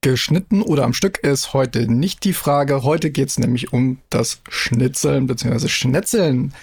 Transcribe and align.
geschnitten 0.00 0.62
oder 0.62 0.84
am 0.84 0.92
Stück 0.92 1.18
ist 1.18 1.52
heute 1.52 1.90
nicht 1.90 2.24
die 2.24 2.32
Frage. 2.32 2.82
Heute 2.82 3.10
geht 3.10 3.28
es 3.28 3.38
nämlich 3.38 3.72
um 3.72 3.98
das 4.10 4.40
Schnitzeln 4.48 5.26
bzw. 5.26 5.68
Schnetzeln. 5.68 6.54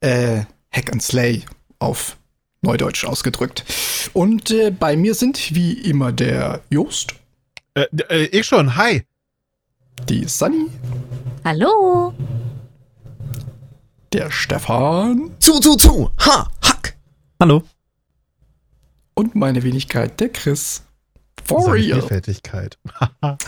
Äh, 0.00 0.42
Hack 0.70 0.92
and 0.92 1.02
Slay 1.02 1.42
auf 1.78 2.16
Neudeutsch 2.62 3.04
ausgedrückt. 3.04 3.64
Und 4.12 4.50
äh, 4.50 4.70
bei 4.70 4.96
mir 4.96 5.14
sind 5.14 5.54
wie 5.54 5.72
immer 5.72 6.12
der 6.12 6.62
Jost. 6.70 7.14
Äh, 7.74 7.86
äh, 8.08 8.24
ich 8.26 8.46
schon, 8.46 8.76
hi. 8.76 9.02
Die 10.08 10.24
Sunny. 10.24 10.66
Hallo. 11.44 12.12
Der 14.12 14.30
Stefan. 14.30 15.30
Zu, 15.38 15.58
zu, 15.60 15.76
zu. 15.76 16.10
Ha, 16.20 16.50
hack. 16.62 16.96
Hallo. 17.40 17.62
Und 19.14 19.34
meine 19.34 19.62
Wenigkeit, 19.62 20.20
der 20.20 20.28
Chris. 20.28 20.85
For 21.44 21.72
real. 21.72 22.00
Vielfältigkeit. 22.00 22.78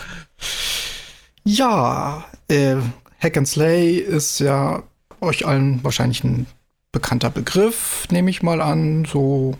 ja, 1.45 2.24
äh, 2.48 2.77
Hack 3.19 3.37
and 3.37 3.48
Slay 3.48 3.97
ist 3.97 4.38
ja 4.38 4.83
euch 5.20 5.47
allen 5.47 5.83
wahrscheinlich 5.83 6.23
ein 6.23 6.47
bekannter 6.92 7.30
Begriff, 7.30 8.06
nehme 8.11 8.30
ich 8.30 8.42
mal 8.42 8.61
an, 8.61 9.05
so 9.05 9.59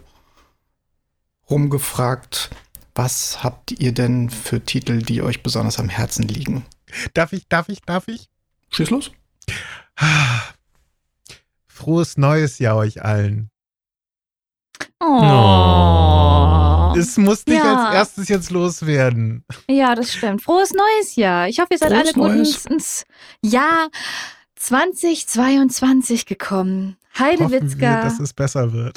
rumgefragt. 1.51 2.51
Was 2.95 3.45
habt 3.45 3.73
ihr 3.73 3.93
denn 3.93 4.29
für 4.29 4.65
Titel, 4.65 5.03
die 5.03 5.23
euch 5.23 5.43
besonders 5.43 5.79
am 5.79 5.89
Herzen 5.89 6.27
liegen? 6.27 6.67
Darf 7.15 7.33
ich, 7.33 7.47
darf 7.49 7.69
ich, 7.69 7.81
darf 7.83 8.09
ich? 8.09 8.29
Schieß 8.71 8.91
los. 8.91 9.13
Frohes 11.67 12.17
neues 12.17 12.59
Jahr 12.59 12.77
euch 12.77 13.05
allen. 13.05 13.51
Oh. 15.01 16.58
Es 16.97 17.17
muss 17.17 17.47
nicht 17.47 17.63
ja. 17.63 17.87
als 17.87 17.95
erstes 17.95 18.29
jetzt 18.29 18.51
loswerden. 18.51 19.45
Ja, 19.69 19.95
das 19.95 20.13
stimmt. 20.15 20.43
Frohes 20.43 20.73
neues 20.73 21.17
Jahr. 21.17 21.49
Ich 21.49 21.59
hoffe, 21.59 21.69
ihr 21.73 21.79
seid 21.79 21.93
Frohes 21.93 22.03
alle 22.03 22.13
gut 22.15 22.33
ins, 22.33 22.67
ins 22.67 23.05
Jahr 23.43 23.89
2022 24.57 26.27
gekommen. 26.27 26.97
Heidewitzka. 27.19 28.03
dass 28.03 28.21
es 28.21 28.33
besser 28.33 28.73
wird. 28.73 28.97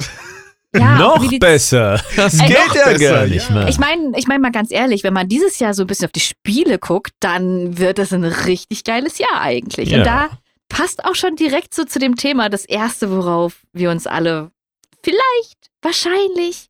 Ja, 0.73 0.97
noch 0.97 1.27
besser. 1.39 2.01
Das 2.15 2.39
Ey, 2.39 2.47
geht 2.47 2.75
ja 2.75 2.85
besser, 2.85 3.13
gar 3.13 3.27
nicht 3.27 3.49
mehr. 3.49 3.67
Ich 3.67 3.77
meine, 3.77 4.17
ich 4.17 4.27
meine 4.27 4.39
mal 4.39 4.51
ganz 4.51 4.71
ehrlich, 4.71 5.03
wenn 5.03 5.13
man 5.13 5.27
dieses 5.27 5.59
Jahr 5.59 5.73
so 5.73 5.83
ein 5.83 5.87
bisschen 5.87 6.05
auf 6.05 6.13
die 6.13 6.21
Spiele 6.21 6.79
guckt, 6.79 7.11
dann 7.19 7.77
wird 7.77 7.99
es 7.99 8.13
ein 8.13 8.23
richtig 8.23 8.83
geiles 8.83 9.17
Jahr 9.17 9.41
eigentlich. 9.41 9.89
Ja. 9.89 9.97
Und 9.97 10.05
da 10.05 10.29
passt 10.69 11.03
auch 11.03 11.15
schon 11.15 11.35
direkt 11.35 11.73
so 11.73 11.83
zu 11.83 11.99
dem 11.99 12.15
Thema 12.15 12.47
das 12.47 12.63
erste, 12.63 13.11
worauf 13.11 13.65
wir 13.73 13.91
uns 13.91 14.07
alle 14.07 14.51
vielleicht, 15.03 15.71
wahrscheinlich, 15.81 16.69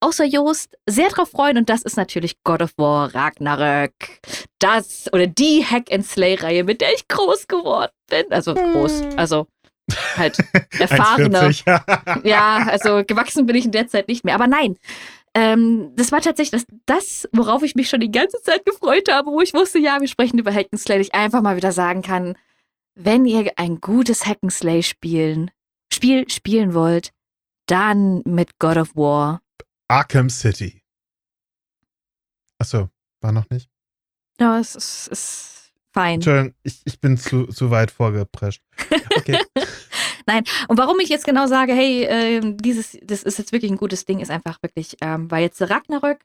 außer 0.00 0.24
Joost, 0.24 0.76
sehr 0.86 1.08
drauf 1.08 1.30
freuen. 1.30 1.58
Und 1.58 1.68
das 1.68 1.82
ist 1.82 1.96
natürlich 1.96 2.42
God 2.42 2.62
of 2.62 2.72
War 2.76 3.14
Ragnarök. 3.14 3.92
Das 4.58 5.10
oder 5.12 5.26
die 5.26 5.64
Hack 5.64 5.92
and 5.92 6.04
Slay-Reihe, 6.04 6.64
mit 6.64 6.80
der 6.80 6.92
ich 6.94 7.06
groß 7.08 7.48
geworden 7.48 7.92
bin. 8.08 8.24
Also 8.30 8.54
groß, 8.54 9.02
also 9.16 9.46
halt 10.16 10.38
erfahrener. 10.78 11.50
ja, 12.24 12.66
also 12.68 13.02
gewachsen 13.06 13.46
bin 13.46 13.56
ich 13.56 13.66
in 13.66 13.72
der 13.72 13.88
Zeit 13.88 14.08
nicht 14.08 14.24
mehr. 14.24 14.34
Aber 14.34 14.46
nein, 14.46 14.76
ähm, 15.34 15.92
das 15.96 16.10
war 16.12 16.20
tatsächlich 16.20 16.64
das, 16.64 16.78
das, 16.86 17.28
worauf 17.32 17.62
ich 17.62 17.74
mich 17.74 17.88
schon 17.88 18.00
die 18.00 18.10
ganze 18.10 18.42
Zeit 18.42 18.64
gefreut 18.64 19.08
habe, 19.10 19.30
wo 19.30 19.40
ich 19.40 19.54
wusste, 19.54 19.78
ja, 19.78 20.00
wir 20.00 20.08
sprechen 20.08 20.38
über 20.38 20.50
Hack'n'Slay, 20.50 20.98
ich 20.98 21.14
einfach 21.14 21.42
mal 21.42 21.56
wieder 21.56 21.72
sagen 21.72 22.02
kann, 22.02 22.36
wenn 22.94 23.24
ihr 23.24 23.52
ein 23.56 23.80
gutes 23.80 24.26
Hack'n'Slay 24.26 24.82
spielen, 24.82 25.50
Spiel 25.92 26.28
spielen 26.28 26.74
wollt, 26.74 27.12
dann 27.66 28.22
mit 28.24 28.58
God 28.58 28.76
of 28.76 28.96
War. 28.96 29.40
Arkham 29.90 30.30
City. 30.30 30.84
Achso, 32.58 32.90
war 33.20 33.32
noch 33.32 33.50
nicht? 33.50 33.68
Ja, 34.38 34.60
es 34.60 34.76
ist, 34.76 35.08
ist 35.08 35.72
fein. 35.92 36.14
Entschuldigung, 36.14 36.54
ich, 36.62 36.80
ich 36.84 37.00
bin 37.00 37.18
zu, 37.18 37.46
zu 37.46 37.72
weit 37.72 37.90
vorgeprescht. 37.90 38.62
Okay. 39.16 39.38
Nein, 40.26 40.44
und 40.68 40.78
warum 40.78 41.00
ich 41.00 41.08
jetzt 41.08 41.24
genau 41.24 41.48
sage, 41.48 41.72
hey, 41.72 42.04
äh, 42.04 42.40
dieses, 42.54 42.98
das 43.02 43.24
ist 43.24 43.38
jetzt 43.38 43.50
wirklich 43.50 43.72
ein 43.72 43.78
gutes 43.78 44.04
Ding, 44.04 44.20
ist 44.20 44.30
einfach 44.30 44.62
wirklich, 44.62 44.96
ähm, 45.00 45.28
weil 45.28 45.42
jetzt 45.42 45.60
Ragnarök 45.60 46.20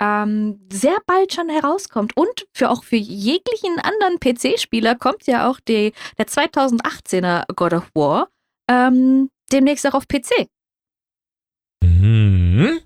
ähm, 0.00 0.66
sehr 0.72 0.96
bald 1.06 1.34
schon 1.34 1.50
herauskommt 1.50 2.16
und 2.16 2.46
für 2.54 2.70
auch 2.70 2.84
für 2.84 2.96
jeglichen 2.96 3.78
anderen 3.80 4.18
PC-Spieler 4.18 4.94
kommt 4.94 5.26
ja 5.26 5.46
auch 5.50 5.60
die, 5.60 5.92
der 6.16 6.26
2018er 6.26 7.44
God 7.54 7.74
of 7.74 7.90
War 7.94 8.30
ähm, 8.66 9.30
demnächst 9.52 9.86
auch 9.86 9.94
auf 9.94 10.08
PC. 10.08 10.48
Mhm. 11.84 12.80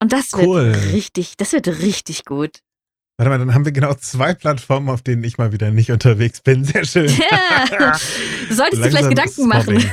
Und 0.00 0.12
das 0.12 0.32
cool. 0.34 0.72
wird 0.72 0.92
richtig, 0.92 1.36
das 1.36 1.52
wird 1.52 1.66
richtig 1.66 2.24
gut. 2.24 2.60
Warte 3.16 3.30
mal, 3.30 3.38
dann 3.38 3.52
haben 3.52 3.64
wir 3.64 3.72
genau 3.72 3.94
zwei 3.94 4.32
Plattformen, 4.32 4.88
auf 4.90 5.02
denen 5.02 5.24
ich 5.24 5.38
mal 5.38 5.50
wieder 5.50 5.72
nicht 5.72 5.90
unterwegs 5.90 6.40
bin. 6.40 6.64
Sehr 6.64 6.84
schön. 6.84 7.08
Ja. 7.08 7.98
Du 8.48 8.54
solltest 8.54 8.82
dir 8.82 8.90
vielleicht 8.90 9.08
Gedanken 9.10 9.46
machen. 9.46 9.84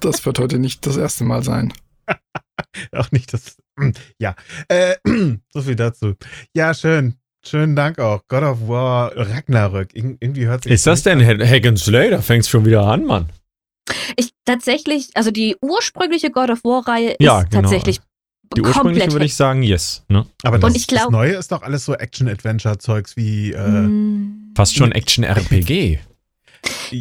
Das 0.00 0.24
wird 0.24 0.38
heute 0.38 0.58
nicht 0.58 0.86
das 0.86 0.96
erste 0.96 1.24
Mal 1.24 1.42
sein. 1.42 1.72
auch 2.92 3.10
nicht 3.10 3.32
das. 3.32 3.56
Ja. 4.18 4.34
Äh, 4.68 4.94
so 5.52 5.62
viel 5.62 5.76
dazu. 5.76 6.14
Ja, 6.54 6.72
schön. 6.72 7.16
Schönen 7.44 7.76
Dank 7.76 7.98
auch. 7.98 8.22
God 8.28 8.42
of 8.42 8.68
War 8.68 9.16
Ragnarök. 9.16 9.90
irgendwie 9.94 10.46
hört 10.46 10.62
sich. 10.62 10.72
Ist 10.72 10.86
das 10.86 11.02
denn 11.02 11.20
Hack 11.24 11.66
and 11.66 11.78
Slay? 11.78 12.10
Da 12.10 12.22
fängst 12.22 12.48
schon 12.48 12.64
wieder 12.64 12.84
an, 12.84 13.04
Mann. 13.04 13.28
Ich 14.16 14.32
tatsächlich, 14.44 15.10
also 15.14 15.30
die 15.30 15.56
ursprüngliche 15.60 16.30
God 16.30 16.50
of 16.50 16.64
War-Reihe 16.64 17.16
ja, 17.20 17.40
ist 17.40 17.50
genau. 17.50 17.62
tatsächlich 17.62 18.00
die 18.54 18.62
ursprüngliche 18.62 19.12
würde 19.12 19.24
ich 19.24 19.34
sagen, 19.34 19.62
yes. 19.62 20.04
Ne? 20.08 20.26
Aber 20.42 20.58
das, 20.58 20.86
glaub, 20.86 21.04
das, 21.04 21.10
Neue 21.10 21.34
ist 21.34 21.52
doch 21.52 21.62
alles 21.62 21.84
so 21.84 21.94
Action-Adventure-Zeugs 21.94 23.16
wie. 23.16 23.52
Äh, 23.52 23.68
mm. 23.68 24.52
fast 24.54 24.76
schon 24.76 24.92
Action-RPG. 24.92 26.00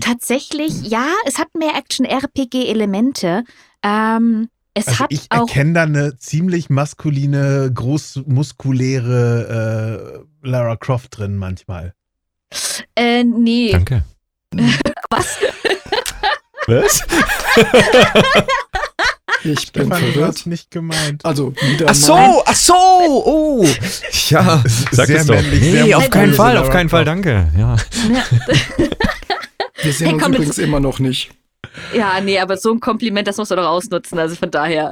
Tatsächlich, 0.02 0.74
ja, 0.84 1.08
es 1.26 1.38
hat 1.38 1.54
mehr 1.56 1.76
Action-RPG-Elemente. 1.76 3.44
Ähm, 3.84 4.50
es 4.74 4.88
also 4.88 5.00
hat 5.00 5.12
ich 5.12 5.28
auch 5.30 5.48
erkenne 5.48 5.74
da 5.74 5.84
eine 5.84 6.18
ziemlich 6.18 6.70
maskuline, 6.70 7.72
großmuskuläre 7.74 10.26
äh, 10.44 10.48
Lara 10.48 10.76
Croft 10.76 11.18
drin 11.18 11.38
manchmal. 11.38 11.94
Äh, 12.96 13.24
nee. 13.24 13.72
Danke. 13.72 14.04
Was? 15.10 15.38
Was? 16.68 17.02
Ich 19.46 19.72
bin 19.72 19.86
Stefan, 19.86 20.04
verwirrt. 20.12 20.46
nicht 20.48 20.72
gemeint. 20.72 21.24
Also 21.24 21.54
wieder 21.70 21.86
Ach 21.90 21.96
so, 21.96 22.44
ach 22.46 22.56
so, 22.56 22.74
oh. 22.74 23.66
Ja, 24.30 24.64
sag 24.92 25.08
sehr 25.08 25.18
es 25.18 25.28
doch. 25.28 25.36
Männlich, 25.36 25.62
nee, 25.62 25.94
auf 25.94 26.10
keinen 26.10 26.34
Fall, 26.34 26.58
auf 26.58 26.70
keinen 26.70 26.90
Fall, 26.90 27.06
danke. 27.06 27.52
Ja. 27.58 27.76
Wir 29.84 29.94
sehen 29.94 30.08
hey, 30.08 30.14
uns 30.16 30.28
übrigens 30.28 30.58
immer 30.58 30.80
noch 30.80 31.00
nicht. 31.00 31.30
Ja, 31.94 32.22
nee, 32.22 32.40
aber 32.40 32.58
so 32.58 32.72
ein 32.72 32.80
Kompliment, 32.80 33.28
das 33.28 33.38
musst 33.38 33.52
du 33.52 33.56
doch 33.56 33.68
ausnutzen, 33.68 34.18
also 34.18 34.36
von 34.36 34.50
daher. 34.50 34.92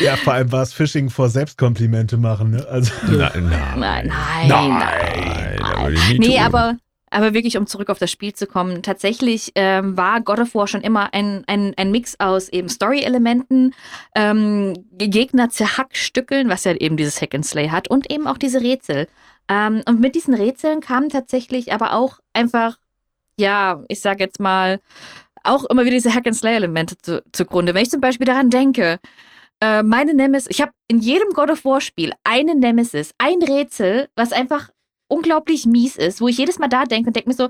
ja, 0.00 0.16
vor 0.16 0.32
allem 0.34 0.50
war 0.52 0.62
es 0.62 0.72
Phishing 0.72 1.10
vor 1.10 1.28
Selbstkomplimente 1.28 2.16
machen, 2.16 2.52
ne? 2.52 2.66
Also. 2.68 2.92
Nein, 3.06 3.50
nein, 3.50 3.78
nein. 3.78 4.06
Nein, 4.08 4.48
nein, 4.48 5.58
nein. 5.60 5.94
Nee, 6.18 6.38
aber 6.38 6.76
aber 7.14 7.34
wirklich, 7.34 7.56
um 7.56 7.66
zurück 7.66 7.90
auf 7.90 7.98
das 7.98 8.10
Spiel 8.10 8.32
zu 8.32 8.46
kommen, 8.46 8.82
tatsächlich 8.82 9.52
ähm, 9.54 9.96
war 9.96 10.20
God 10.20 10.40
of 10.40 10.54
War 10.54 10.66
schon 10.66 10.80
immer 10.80 11.14
ein, 11.14 11.44
ein, 11.46 11.74
ein 11.76 11.90
Mix 11.90 12.18
aus 12.18 12.48
eben 12.48 12.68
Story-Elementen, 12.68 13.74
ähm, 14.14 14.74
Gegner 14.92 15.48
zerhackstückeln, 15.48 16.48
was 16.48 16.64
ja 16.64 16.72
eben 16.74 16.96
dieses 16.96 17.20
Hack 17.20 17.34
and 17.34 17.46
Slay 17.46 17.68
hat, 17.68 17.88
und 17.88 18.10
eben 18.10 18.26
auch 18.26 18.38
diese 18.38 18.60
Rätsel. 18.60 19.08
Ähm, 19.48 19.82
und 19.86 20.00
mit 20.00 20.14
diesen 20.14 20.34
Rätseln 20.34 20.80
kamen 20.80 21.08
tatsächlich 21.08 21.72
aber 21.72 21.92
auch 21.92 22.18
einfach, 22.32 22.78
ja, 23.38 23.82
ich 23.88 24.00
sag 24.00 24.20
jetzt 24.20 24.40
mal, 24.40 24.80
auch 25.44 25.64
immer 25.64 25.82
wieder 25.82 25.94
diese 25.94 26.14
Hack 26.14 26.26
and 26.26 26.36
Slay-Elemente 26.36 26.96
zu, 26.98 27.22
zugrunde. 27.32 27.74
Wenn 27.74 27.82
ich 27.82 27.90
zum 27.90 28.00
Beispiel 28.00 28.26
daran 28.26 28.50
denke, 28.50 28.98
äh, 29.60 29.82
meine 29.82 30.14
Nemesis, 30.14 30.48
ich 30.50 30.60
habe 30.60 30.72
in 30.88 30.98
jedem 30.98 31.30
God 31.30 31.50
of 31.50 31.64
War 31.64 31.80
Spiel 31.80 32.12
eine 32.24 32.54
Nemesis, 32.54 33.12
ein 33.18 33.42
Rätsel, 33.42 34.08
was 34.16 34.32
einfach 34.32 34.70
unglaublich 35.08 35.66
mies 35.66 35.96
ist, 35.96 36.20
wo 36.20 36.28
ich 36.28 36.38
jedes 36.38 36.58
Mal 36.58 36.68
da 36.68 36.84
denke 36.84 37.08
und 37.08 37.16
denke 37.16 37.28
mir 37.28 37.34
so, 37.34 37.48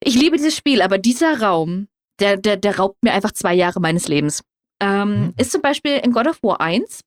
ich 0.00 0.14
liebe 0.14 0.36
dieses 0.36 0.56
Spiel, 0.56 0.82
aber 0.82 0.98
dieser 0.98 1.40
Raum, 1.40 1.88
der, 2.20 2.36
der, 2.36 2.56
der 2.56 2.78
raubt 2.78 3.02
mir 3.02 3.12
einfach 3.12 3.32
zwei 3.32 3.54
Jahre 3.54 3.80
meines 3.80 4.08
Lebens. 4.08 4.42
Ähm, 4.80 5.26
mhm. 5.26 5.34
Ist 5.38 5.52
zum 5.52 5.62
Beispiel 5.62 5.98
in 5.98 6.12
God 6.12 6.26
of 6.26 6.42
War 6.42 6.60
1. 6.60 7.00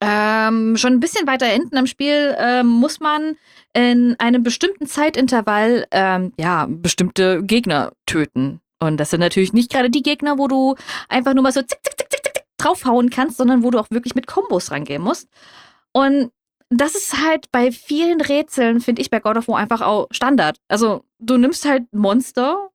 Ähm, 0.00 0.76
schon 0.76 0.92
ein 0.92 1.00
bisschen 1.00 1.26
weiter 1.26 1.46
hinten 1.46 1.78
am 1.78 1.86
Spiel 1.86 2.36
ähm, 2.38 2.66
muss 2.66 3.00
man 3.00 3.36
in 3.72 4.14
einem 4.18 4.42
bestimmten 4.42 4.86
Zeitintervall 4.86 5.86
ähm, 5.90 6.32
ja 6.38 6.66
bestimmte 6.68 7.42
Gegner 7.42 7.92
töten. 8.04 8.60
Und 8.78 8.98
das 8.98 9.10
sind 9.10 9.20
natürlich 9.20 9.54
nicht 9.54 9.72
gerade 9.72 9.88
die 9.88 10.02
Gegner, 10.02 10.38
wo 10.38 10.48
du 10.48 10.74
einfach 11.08 11.32
nur 11.32 11.42
mal 11.42 11.52
so 11.52 11.62
zick, 11.62 11.78
zick, 11.82 11.96
zick, 11.98 12.10
zick, 12.10 12.24
zick 12.24 12.44
draufhauen 12.58 13.10
kannst, 13.10 13.38
sondern 13.38 13.62
wo 13.62 13.70
du 13.70 13.78
auch 13.78 13.90
wirklich 13.90 14.14
mit 14.14 14.26
Kombos 14.26 14.70
rangehen 14.70 15.02
musst. 15.02 15.28
Und 15.92 16.30
das 16.70 16.94
ist 16.94 17.22
halt 17.22 17.50
bei 17.52 17.70
vielen 17.70 18.20
Rätseln, 18.20 18.80
finde 18.80 19.02
ich, 19.02 19.10
bei 19.10 19.20
God 19.20 19.36
of 19.36 19.48
War 19.48 19.58
einfach 19.58 19.82
auch 19.82 20.08
Standard. 20.10 20.58
Also, 20.68 21.04
du 21.18 21.36
nimmst 21.36 21.64
halt 21.64 21.84
Monster 21.92 22.70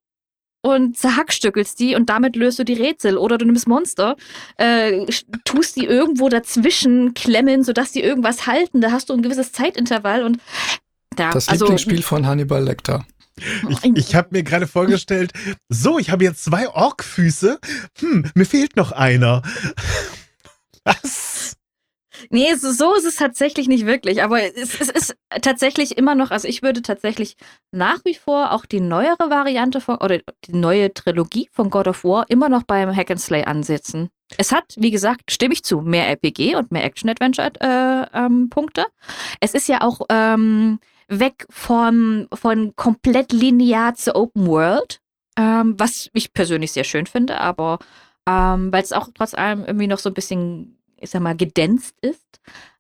und 0.62 0.98
zerhackstückelst 0.98 1.80
die 1.80 1.96
und 1.96 2.10
damit 2.10 2.36
löst 2.36 2.60
du 2.60 2.64
die 2.64 2.74
Rätsel. 2.74 3.18
Oder 3.18 3.38
du 3.38 3.46
nimmst 3.46 3.68
Monster, 3.68 4.16
äh, 4.58 5.06
tust 5.44 5.76
die 5.76 5.86
irgendwo 5.86 6.30
dazwischen 6.30 7.14
klemmen, 7.14 7.64
sodass 7.64 7.92
die 7.92 8.02
irgendwas 8.02 8.48
halten. 8.48 8.80
Da 8.80 8.92
hast 8.92 9.10
du 9.10 9.14
ein 9.14 9.24
gewisses 9.24 9.52
Zeitintervall 9.52 10.24
und 10.24 10.40
ja, 11.18 11.32
das 11.32 11.50
also, 11.50 11.66
Lieblingsspiel 11.66 12.02
von 12.02 12.26
Hannibal 12.26 12.64
Lecter. 12.64 13.06
Ich, 13.70 13.84
ich 13.96 14.16
habe 14.16 14.30
mir 14.32 14.44
gerade 14.44 14.68
vorgestellt, 14.68 15.34
so, 15.68 15.98
ich 15.98 16.12
habe 16.12 16.24
jetzt 16.24 16.44
zwei 16.44 16.70
Orkfüße. 16.70 17.60
Hm, 18.00 18.32
mir 18.36 18.46
fehlt 18.46 18.76
noch 18.76 18.92
einer. 18.92 19.42
Was? 20.84 21.51
Nee, 22.30 22.54
so 22.56 22.94
ist 22.96 23.06
es 23.06 23.16
tatsächlich 23.16 23.68
nicht 23.68 23.86
wirklich. 23.86 24.24
Aber 24.24 24.42
es, 24.42 24.80
es, 24.80 24.90
ist 24.90 25.16
tatsächlich 25.42 25.98
immer 25.98 26.16
noch, 26.16 26.32
also 26.32 26.48
ich 26.48 26.62
würde 26.62 26.82
tatsächlich 26.82 27.36
nach 27.72 28.00
wie 28.06 28.16
vor 28.16 28.52
auch 28.52 28.66
die 28.66 28.82
neuere 28.82 29.30
Variante 29.30 29.82
von, 29.82 29.98
oder 29.98 30.20
die 30.46 30.56
neue 30.56 30.94
Trilogie 30.94 31.50
von 31.52 31.70
God 31.70 31.88
of 31.88 32.04
War 32.04 32.26
immer 32.30 32.50
noch 32.50 32.64
beim 32.64 32.96
Hack 32.96 33.12
and 33.12 33.22
Slay 33.22 33.44
ansetzen. 33.44 34.10
Es 34.38 34.52
hat, 34.52 34.76
wie 34.78 34.92
gesagt, 34.92 35.32
stimme 35.32 35.54
ich 35.54 35.64
zu, 35.64 35.82
mehr 35.82 36.08
RPG 36.08 36.56
und 36.56 36.72
mehr 36.72 36.86
Action-Adventure-Punkte. 36.86 38.82
Äh, 38.82 38.86
ähm, 38.86 38.92
es 39.42 39.54
ist 39.54 39.68
ja 39.68 39.82
auch 39.82 40.02
ähm, 40.10 40.80
weg 41.08 41.46
von, 41.50 42.28
von 42.34 42.76
komplett 42.76 43.34
linear 43.34 43.96
zu 43.96 44.16
Open 44.16 44.48
World, 44.48 45.02
ähm, 45.38 45.76
was 45.78 46.10
ich 46.14 46.34
persönlich 46.34 46.72
sehr 46.72 46.86
schön 46.86 47.06
finde, 47.06 47.40
aber 47.40 47.80
ähm, 48.28 48.72
weil 48.72 48.84
es 48.84 48.94
auch 48.94 49.10
trotz 49.14 49.34
allem 49.34 49.66
irgendwie 49.66 49.88
noch 49.88 50.00
so 50.00 50.10
ein 50.10 50.14
bisschen, 50.14 50.81
ich 51.02 51.10
sag 51.10 51.22
mal, 51.22 51.36
gedänzt 51.36 51.96
ist. 52.02 52.40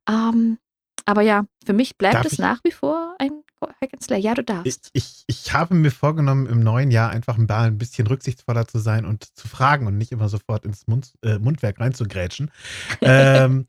Ähm, 0.10 0.58
aber 1.06 1.22
ja, 1.22 1.46
für 1.66 1.74
mich 1.74 1.98
bleibt 1.98 2.16
Darf 2.16 2.26
es 2.26 2.38
nach 2.38 2.60
wie 2.64 2.72
vor 2.72 3.16
ein 3.20 3.44
Hack 3.82 3.94
and 3.94 4.04
Slay. 4.04 4.20
Ja, 4.20 4.34
du 4.34 4.44
darfst. 4.44 4.92
Ich, 4.94 5.04
ich, 5.04 5.24
ich, 5.28 5.54
habe 5.54 5.76
mir 5.76 5.92
vorgenommen, 5.92 6.48
im 6.48 6.62
neuen 6.62 6.92
Jahr 6.92 7.10
einfach 7.10 7.38
mal 7.38 7.68
ein 7.68 7.78
bisschen 7.78 8.08
rücksichtsvoller 8.08 8.68
zu 8.68 8.80
sein 8.80 9.06
und 9.06 9.26
zu 9.38 9.48
fragen 9.48 9.88
und 9.88 9.98
nicht 9.98 10.12
immer 10.12 10.30
sofort 10.30 10.66
ins 10.66 10.88
Mund, 10.88 11.14
äh, 11.24 11.38
Mundwerk 11.38 11.80
reinzugrätschen. 11.80 12.52
ähm, 13.02 13.66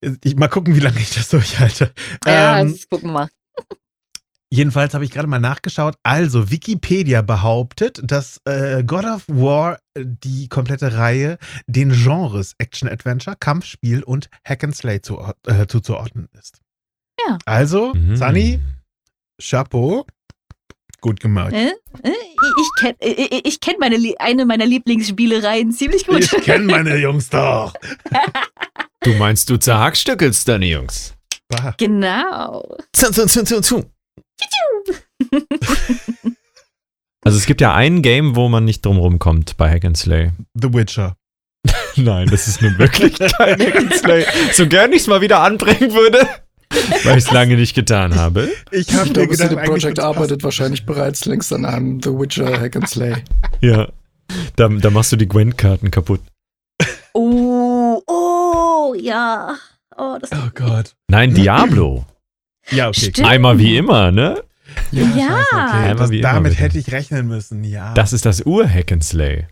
ich, 0.00 0.36
mal 0.36 0.48
gucken, 0.48 0.74
wie 0.74 0.80
lange 0.80 0.98
ich 0.98 1.14
das 1.14 1.28
durchhalte. 1.28 1.92
Ja, 2.26 2.60
ähm, 2.60 2.78
gucken 2.90 3.10
wir 3.10 3.12
mal. 3.12 3.28
Jedenfalls 4.52 4.92
habe 4.92 5.02
ich 5.02 5.10
gerade 5.10 5.28
mal 5.28 5.40
nachgeschaut. 5.40 5.94
Also, 6.02 6.50
Wikipedia 6.50 7.22
behauptet, 7.22 8.02
dass 8.04 8.38
äh, 8.44 8.84
God 8.84 9.06
of 9.06 9.24
War 9.26 9.78
äh, 9.94 10.04
die 10.04 10.46
komplette 10.48 10.94
Reihe 10.94 11.38
den 11.66 11.90
Genres 11.90 12.54
Action-Adventure, 12.58 13.34
Kampfspiel 13.40 14.02
und 14.02 14.28
Hack 14.46 14.62
and 14.62 14.76
Slay 14.76 15.00
zu, 15.00 15.18
äh, 15.46 15.66
zuzuordnen 15.66 16.28
ist. 16.38 16.60
Ja. 17.18 17.38
Also, 17.46 17.94
mhm. 17.94 18.14
Sunny, 18.14 18.60
Chapeau. 19.40 20.04
Gut 21.00 21.20
gemacht. 21.20 21.54
Äh? 21.54 21.68
äh 22.02 22.12
ich 22.60 22.70
kenne 22.78 22.96
äh, 23.00 23.40
ich 23.44 23.58
kenn 23.58 23.76
meine, 23.80 23.96
eine 24.18 24.44
meiner 24.44 24.66
Lieblingsspielereien 24.66 25.72
ziemlich 25.72 26.06
gut. 26.06 26.20
Ich 26.24 26.30
kenne 26.42 26.66
meine 26.66 26.98
Jungs 26.98 27.30
doch. 27.30 27.72
du 29.00 29.14
meinst, 29.14 29.48
du 29.48 29.56
zerhackstückelst 29.56 30.46
deine 30.46 30.66
Jungs. 30.66 31.14
Bah. 31.48 31.74
Genau. 31.78 32.76
Zu, 32.92 33.10
zu, 33.12 33.26
zu, 33.26 33.44
zu, 33.44 33.62
zu. 33.62 33.91
also 37.24 37.38
es 37.38 37.46
gibt 37.46 37.60
ja 37.60 37.74
ein 37.74 38.02
Game, 38.02 38.36
wo 38.36 38.48
man 38.48 38.64
nicht 38.64 38.84
drumherum 38.84 39.18
kommt 39.18 39.56
bei 39.56 39.70
Hack 39.70 39.84
and 39.84 39.96
Slay. 39.96 40.32
The 40.54 40.72
Witcher. 40.72 41.16
Nein, 41.96 42.28
das 42.28 42.48
ist 42.48 42.62
nun 42.62 42.78
wirklich 42.78 43.18
kein 43.18 43.58
Hack 43.58 43.76
and 43.76 43.94
Slay. 43.94 44.24
So 44.52 44.66
gern 44.66 44.92
ich 44.92 45.02
es 45.02 45.06
mal 45.06 45.20
wieder 45.20 45.40
anbringen 45.40 45.92
würde. 45.92 46.26
Weil 47.04 47.18
ich 47.18 47.24
es 47.26 47.30
lange 47.30 47.56
nicht 47.56 47.74
getan 47.74 48.14
habe. 48.14 48.50
Ich 48.70 48.94
habe 48.94 49.10
mir 49.10 49.26
gedacht, 49.26 49.50
CD 49.50 49.62
Projekt 49.62 50.00
arbeitet 50.00 50.42
wahrscheinlich 50.42 50.86
bereits 50.86 51.26
längst 51.26 51.52
an 51.52 51.66
einem 51.66 52.00
The 52.02 52.10
Witcher 52.10 52.58
Hack 52.58 52.76
and 52.76 52.88
Slay. 52.88 53.16
Ja, 53.60 53.88
da, 54.56 54.68
da 54.68 54.90
machst 54.90 55.12
du 55.12 55.16
die 55.16 55.28
Gwent-Karten 55.28 55.90
kaputt. 55.90 56.20
Oh, 57.12 58.02
oh, 58.06 58.94
ja. 58.98 59.56
Oh, 59.96 60.16
oh 60.22 60.50
Gott. 60.54 60.94
Nein, 61.08 61.34
Diablo. 61.34 62.06
Ja, 62.70 62.88
okay. 62.88 63.10
Stimmt. 63.10 63.28
Einmal 63.28 63.58
wie 63.58 63.76
immer, 63.76 64.10
ne? 64.10 64.42
Ja. 64.90 65.02
ja. 65.16 65.40
Okay. 65.50 65.90
Einmal 65.90 66.10
wie 66.10 66.20
damit 66.20 66.52
immer, 66.52 66.60
hätte 66.60 66.78
ich 66.78 66.92
rechnen 66.92 67.26
müssen, 67.26 67.64
ja. 67.64 67.94
Das 67.94 68.12
ist 68.12 68.24
das 68.24 68.44
Ur-Hack 68.46 68.92
and 68.92 69.04
Slay. 69.04 69.46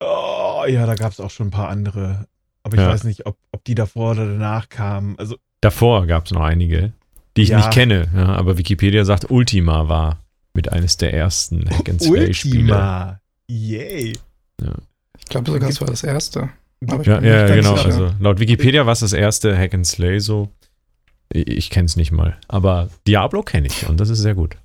Oh, 0.00 0.64
ja, 0.66 0.86
da 0.86 0.94
gab 0.94 1.12
es 1.12 1.20
auch 1.20 1.30
schon 1.30 1.48
ein 1.48 1.50
paar 1.50 1.68
andere. 1.68 2.26
Aber 2.62 2.76
ich 2.76 2.82
ja. 2.82 2.88
weiß 2.88 3.04
nicht, 3.04 3.26
ob, 3.26 3.36
ob 3.52 3.64
die 3.64 3.74
davor 3.74 4.12
oder 4.12 4.26
danach 4.26 4.68
kamen. 4.68 5.18
Also, 5.18 5.36
davor 5.60 6.06
gab 6.06 6.26
es 6.26 6.32
noch 6.32 6.42
einige, 6.42 6.92
die 7.36 7.42
ich 7.42 7.50
ja. 7.50 7.58
nicht 7.58 7.70
kenne. 7.72 8.08
Ja, 8.14 8.26
aber 8.34 8.58
Wikipedia 8.58 9.04
sagt, 9.04 9.30
Ultima 9.30 9.88
war 9.88 10.20
mit 10.54 10.72
eines 10.72 10.96
der 10.96 11.12
ersten 11.12 11.68
Hack 11.70 11.88
and 11.88 12.02
Slay-Spiele. 12.02 12.58
Ultima. 12.58 13.20
Yay. 13.48 14.14
Ja. 14.60 14.74
Ich 15.18 15.26
glaube 15.26 15.50
sogar, 15.50 15.68
es 15.68 15.80
war 15.80 15.88
das 15.88 16.02
erste. 16.02 16.50
ja, 16.80 17.20
ja 17.20 17.54
genau. 17.54 17.74
Also 17.74 18.12
laut 18.18 18.40
Wikipedia 18.40 18.86
war 18.86 18.92
es 18.92 19.00
das 19.00 19.12
erste 19.12 19.56
Hack 19.56 19.74
and 19.74 19.86
Slay 19.86 20.18
so. 20.18 20.50
Ich 21.34 21.68
kenne 21.70 21.86
es 21.86 21.96
nicht 21.96 22.12
mal. 22.12 22.36
Aber 22.46 22.88
Diablo 23.08 23.42
kenne 23.42 23.66
ich 23.66 23.88
und 23.88 23.98
das 23.98 24.08
ist 24.08 24.20
sehr 24.20 24.34
gut. 24.36 24.56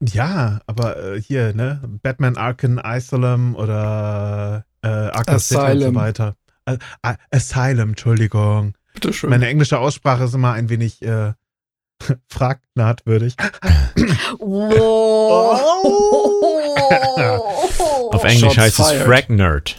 Ja, 0.00 0.60
aber 0.66 1.14
äh, 1.14 1.22
hier, 1.22 1.54
ne? 1.54 1.80
Batman 2.02 2.36
Arkham 2.36 2.78
Asylum 2.82 3.54
oder 3.54 4.64
äh, 4.82 4.88
Arkham 4.88 5.38
City 5.38 5.72
und 5.72 5.80
so 5.80 5.94
weiter. 5.94 6.34
Äh, 6.66 6.78
Asylum, 7.30 7.90
Entschuldigung. 7.90 8.74
Bitteschön. 8.94 9.30
Meine 9.30 9.46
englische 9.46 9.78
Aussprache 9.78 10.24
ist 10.24 10.34
immer 10.34 10.52
ein 10.52 10.68
wenig 10.68 11.00
äh, 11.02 11.32
fragnahtwürdig. 12.28 13.36
Wow. 14.38 15.60
Auf 18.12 18.24
Englisch 18.24 18.54
Shots 18.54 18.58
heißt 18.58 18.76
fired. 18.76 18.96
es 18.96 19.02
Fragnerd. 19.04 19.76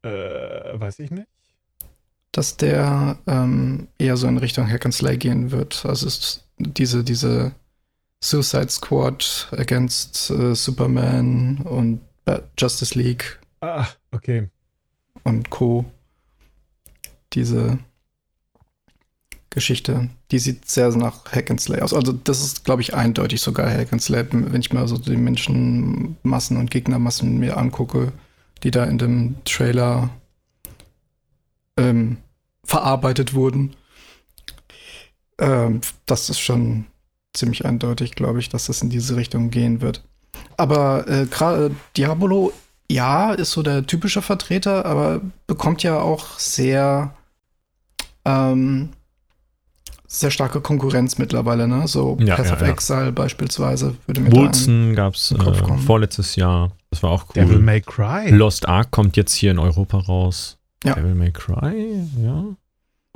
Äh, 0.02 0.09
weiß 0.09 0.99
ich 1.00 1.11
nicht. 1.11 1.28
Dass 2.33 2.57
der 2.57 3.19
ähm, 3.26 3.88
eher 3.99 4.16
so 4.16 4.26
in 4.26 4.38
Richtung 4.38 4.69
Hack 4.69 4.85
and 4.85 4.95
Slay 4.95 5.16
gehen 5.16 5.50
wird. 5.50 5.85
Also 5.85 6.07
ist 6.07 6.45
diese, 6.59 7.04
diese 7.04 7.52
Suicide 8.21 8.69
Squad 8.69 9.49
against 9.52 10.30
äh, 10.30 10.54
Superman 10.54 11.59
und 11.59 12.00
Justice 12.57 12.97
League. 12.97 13.40
Ah, 13.61 13.87
okay. 14.12 14.49
Und 15.25 15.50
Co. 15.50 15.85
Diese 17.33 17.78
Geschichte. 19.50 20.09
Die 20.30 20.38
sieht 20.38 20.69
sehr 20.69 20.90
nach 20.97 21.25
Hack 21.33 21.50
and 21.50 21.61
Slay 21.61 21.80
aus. 21.80 21.92
Also 21.92 22.12
das 22.12 22.40
ist, 22.40 22.64
glaube 22.64 22.83
ich, 22.83 22.95
eindeutig 22.95 23.40
sogar 23.40 23.69
Hack 23.69 23.92
and 23.92 24.00
Slay, 24.00 24.25
wenn 24.30 24.61
ich 24.61 24.73
mal 24.73 24.87
so 24.87 24.97
die 24.97 25.16
Menschenmassen 25.16 26.57
und 26.57 26.71
Gegnermassen 26.71 27.38
mir 27.38 27.57
angucke, 27.57 28.12
die 28.62 28.71
da 28.71 28.85
in 28.85 28.99
dem 28.99 29.37
Trailer 29.45 30.11
ähm, 31.76 32.19
verarbeitet 32.64 33.35
wurden. 33.35 33.75
Ähm, 35.38 35.80
das 36.07 36.30
ist 36.30 36.38
schon 36.38 36.87
ziemlich 37.33 37.64
eindeutig, 37.64 38.14
glaube 38.14 38.38
ich, 38.38 38.49
dass 38.49 38.66
das 38.66 38.83
in 38.83 38.90
diese 38.90 39.16
Richtung 39.16 39.50
gehen 39.50 39.80
wird. 39.80 40.04
Aber 40.57 41.09
äh, 41.09 41.26
gerade 41.26 41.75
Diabolo, 41.97 42.52
ja, 42.88 43.33
ist 43.33 43.52
so 43.52 43.62
der 43.62 43.87
typische 43.87 44.23
Vertreter, 44.23 44.85
aber 44.85 45.21
bekommt 45.47 45.83
ja 45.83 45.99
auch 46.00 46.38
sehr 46.38 47.14
ähm, 48.25 48.90
sehr 50.12 50.31
starke 50.33 50.61
Konkurrenz 50.61 51.19
mittlerweile, 51.19 51.69
ne? 51.69 51.87
So 51.87 52.17
Ja, 52.21 52.35
Path 52.35 52.47
ja, 52.47 52.52
of 52.55 52.61
ja. 52.62 52.67
Exile 52.69 53.12
beispielsweise 53.12 53.95
würde 54.07 54.21
mir 54.21 54.33
Wilson 54.33 54.95
gab 54.97 55.14
es 55.14 55.31
äh, 55.31 55.79
vorletztes 55.87 56.35
Jahr. 56.35 56.73
Das 56.90 57.02
war 57.05 57.11
auch 57.11 57.26
cool. 57.29 57.35
Devil 57.45 57.59
May 57.61 57.81
Cry. 57.81 58.31
Lost 58.31 58.69
Ark 58.69 58.90
kommt 58.90 59.17
jetzt 59.17 59.35
hier 59.35 59.52
in 59.52 59.61
Europa 59.61 59.99
raus. 59.99 60.59
Ja. 60.85 60.95
Devil 60.95 61.14
May 61.14 61.31
Cry, 61.31 62.02
ja. 62.21 62.45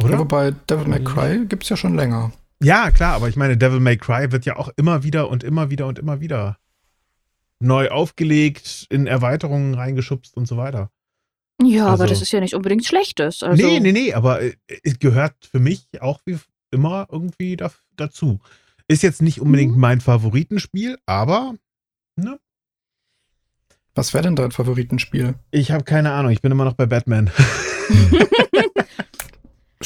Ja, 0.00 0.06
Oder? 0.06 0.18
wobei 0.20 0.52
Devil 0.70 0.86
May 0.86 1.02
Cry 1.02 1.44
gibt's 1.46 1.68
ja 1.68 1.76
schon 1.76 1.96
länger. 1.96 2.30
Ja, 2.62 2.90
klar, 2.92 3.14
aber 3.14 3.28
ich 3.28 3.34
meine, 3.36 3.56
Devil 3.56 3.80
May 3.80 3.96
Cry 3.96 4.30
wird 4.30 4.44
ja 4.44 4.56
auch 4.56 4.68
immer 4.76 5.02
wieder 5.02 5.28
und 5.28 5.42
immer 5.42 5.70
wieder 5.70 5.86
und 5.88 5.98
immer 5.98 6.20
wieder 6.20 6.58
neu 7.58 7.88
aufgelegt, 7.90 8.86
in 8.90 9.06
Erweiterungen 9.08 9.74
reingeschubst 9.74 10.36
und 10.36 10.46
so 10.46 10.56
weiter. 10.56 10.90
Ja, 11.62 11.84
aber 11.86 11.92
Also- 12.02 12.06
das 12.06 12.22
ist 12.22 12.30
ja 12.32 12.40
nicht 12.40 12.54
unbedingt 12.54 12.84
Schlechtes. 12.84 13.42
Also, 13.42 13.64
nee, 13.66 13.80
nee, 13.80 13.92
nee, 13.92 14.12
aber 14.12 14.42
äh, 14.42 14.54
es 14.82 14.98
gehört 15.00 15.34
für 15.50 15.58
mich 15.60 15.86
auch 16.00 16.20
wie 16.24 16.38
immer 16.74 17.06
irgendwie 17.10 17.56
da, 17.56 17.70
dazu. 17.96 18.40
Ist 18.88 19.02
jetzt 19.02 19.22
nicht 19.22 19.40
unbedingt 19.40 19.74
Mhm. 19.74 19.80
mein 19.80 20.00
Favoritenspiel, 20.02 20.98
aber 21.06 21.54
ne? 22.16 22.38
Was 23.94 24.12
wäre 24.12 24.24
denn 24.24 24.36
dein 24.36 24.50
Favoritenspiel? 24.50 25.36
Ich 25.52 25.70
habe 25.70 25.84
keine 25.84 26.12
Ahnung, 26.12 26.32
ich 26.32 26.42
bin 26.42 26.52
immer 26.52 26.64
noch 26.64 26.74
bei 26.74 26.84
Batman. 26.86 27.30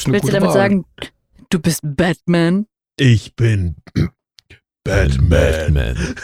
Willst 0.05 0.27
du 0.27 0.31
damit 0.31 0.49
Wahl. 0.49 0.53
sagen, 0.53 0.85
du 1.49 1.59
bist 1.59 1.81
Batman? 1.83 2.65
Ich 2.97 3.35
bin 3.35 3.75
Batman. 4.83 5.29
Batman. 5.29 6.15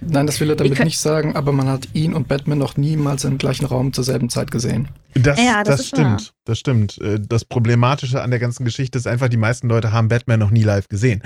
Nein, 0.00 0.26
das 0.26 0.40
will 0.40 0.50
er 0.50 0.56
damit 0.56 0.78
nicht 0.84 0.98
sagen, 0.98 1.34
aber 1.34 1.52
man 1.52 1.68
hat 1.68 1.88
ihn 1.92 2.14
und 2.14 2.28
Batman 2.28 2.58
noch 2.58 2.76
niemals 2.76 3.24
im 3.24 3.36
gleichen 3.38 3.66
Raum 3.66 3.92
zur 3.92 4.04
selben 4.04 4.30
Zeit 4.30 4.50
gesehen. 4.50 4.88
Das, 5.14 5.38
Ja, 5.42 5.64
das 5.64 5.78
das, 5.78 5.88
stimmt. 5.88 6.34
Das 6.44 6.58
stimmt. 6.58 6.98
Äh, 6.98 7.18
Das 7.20 7.44
Problematische 7.44 8.22
an 8.22 8.30
der 8.30 8.38
ganzen 8.38 8.64
Geschichte 8.64 8.98
ist 8.98 9.06
einfach, 9.06 9.28
die 9.28 9.36
meisten 9.36 9.68
Leute 9.68 9.92
haben 9.92 10.08
Batman 10.08 10.38
noch 10.38 10.50
nie 10.50 10.62
live 10.62 10.88
gesehen. 10.88 11.22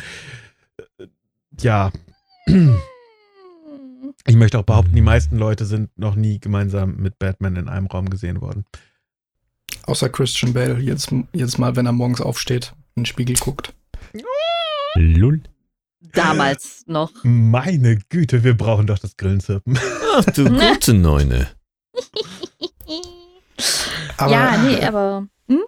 Äh, 0.98 1.06
Ja. 1.60 1.90
Ich 4.26 4.36
möchte 4.36 4.58
auch 4.58 4.64
behaupten, 4.64 4.94
die 4.94 5.00
meisten 5.00 5.36
Leute 5.36 5.64
sind 5.64 5.90
noch 5.98 6.14
nie 6.14 6.38
gemeinsam 6.38 6.96
mit 6.96 7.18
Batman 7.18 7.56
in 7.56 7.68
einem 7.68 7.86
Raum 7.86 8.08
gesehen 8.08 8.40
worden. 8.40 8.64
Außer 9.84 10.08
Christian 10.08 10.52
Bale, 10.52 10.78
jedes, 10.78 11.08
jedes 11.32 11.58
Mal, 11.58 11.74
wenn 11.74 11.86
er 11.86 11.92
morgens 11.92 12.20
aufsteht, 12.20 12.72
in 12.94 13.02
den 13.02 13.06
Spiegel 13.06 13.36
guckt. 13.36 13.74
Lull. 14.94 15.40
Damals 16.12 16.84
noch. 16.86 17.12
Meine 17.22 17.96
Güte, 18.08 18.44
wir 18.44 18.56
brauchen 18.56 18.86
doch 18.86 18.98
das 18.98 19.16
Grillenzirpen. 19.16 19.78
Ach 20.14 20.24
du 20.24 20.44
gute 20.50 20.94
Neune. 20.94 21.48
Aber, 24.16 24.32
ja, 24.32 24.56
nee, 24.58 24.82
aber. 24.82 25.26
Hm? 25.48 25.62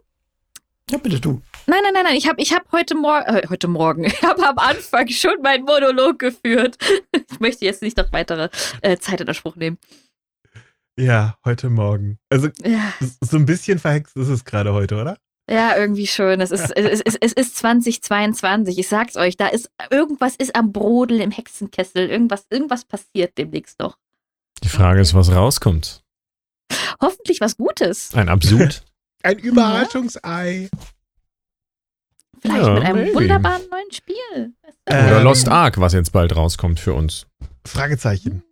Ja, 0.90 0.98
bitte 0.98 1.20
du. 1.20 1.40
Nein, 1.66 1.80
nein, 1.82 1.94
nein, 1.94 2.04
nein. 2.04 2.16
Ich 2.16 2.28
habe 2.28 2.42
ich 2.42 2.52
hab 2.52 2.70
heute 2.72 2.94
Morgen, 2.94 3.24
äh, 3.26 3.46
heute 3.48 3.68
Morgen, 3.68 4.04
ich 4.04 4.22
habe 4.22 4.46
am 4.46 4.58
Anfang 4.58 5.08
schon 5.08 5.40
meinen 5.42 5.64
Monolog 5.64 6.18
geführt. 6.18 6.76
Ich 7.30 7.40
möchte 7.40 7.64
jetzt 7.64 7.82
nicht 7.82 7.96
noch 7.96 8.12
weitere 8.12 8.48
äh, 8.80 8.96
Zeit 8.98 9.20
in 9.20 9.26
Anspruch 9.28 9.56
nehmen. 9.56 9.76
Ja, 10.96 11.36
heute 11.44 11.68
Morgen. 11.68 12.18
Also 12.30 12.48
Ja, 12.62 12.92
so 13.20 13.36
ein 13.36 13.44
bisschen 13.44 13.80
verhext 13.80 14.16
ist 14.16 14.28
es 14.28 14.44
gerade 14.44 14.72
heute, 14.72 14.94
oder? 14.94 15.18
Ja 15.50 15.76
irgendwie 15.76 16.06
schon. 16.06 16.40
Es 16.40 16.50
ist, 16.50 16.70
es, 16.76 17.00
ist, 17.00 17.18
es 17.20 17.32
ist 17.32 17.56
2022. 17.56 18.78
Ich 18.78 18.88
sag's 18.88 19.16
euch, 19.16 19.36
da 19.36 19.48
ist 19.48 19.70
irgendwas 19.90 20.36
ist 20.36 20.54
am 20.56 20.72
Brodel 20.72 21.20
im 21.20 21.30
Hexenkessel. 21.30 22.08
Irgendwas, 22.08 22.46
irgendwas 22.50 22.84
passiert 22.84 23.36
demnächst 23.38 23.78
noch. 23.78 23.96
Die 24.62 24.68
Frage 24.68 25.00
ist, 25.00 25.14
was 25.14 25.30
rauskommt. 25.32 26.02
Hoffentlich 27.00 27.40
was 27.40 27.56
Gutes. 27.56 28.14
Ein 28.14 28.28
Absurd? 28.28 28.84
Ein 29.22 29.38
Überraschungsei. 29.38 30.68
Vielleicht 32.40 32.66
Ja, 32.66 32.74
mit 32.74 32.82
einem 32.84 32.96
maybe. 33.04 33.14
wunderbaren 33.14 33.62
neuen 33.70 33.90
Spiel. 33.92 34.52
Äh, 34.84 34.92
Oder 35.06 35.18
Ähm. 35.18 35.24
Lost 35.24 35.48
Ark, 35.48 35.78
was 35.80 35.92
jetzt 35.94 36.12
bald 36.12 36.36
rauskommt 36.36 36.78
für 36.78 36.92
uns. 36.94 37.26
Fragezeichen. 37.66 38.42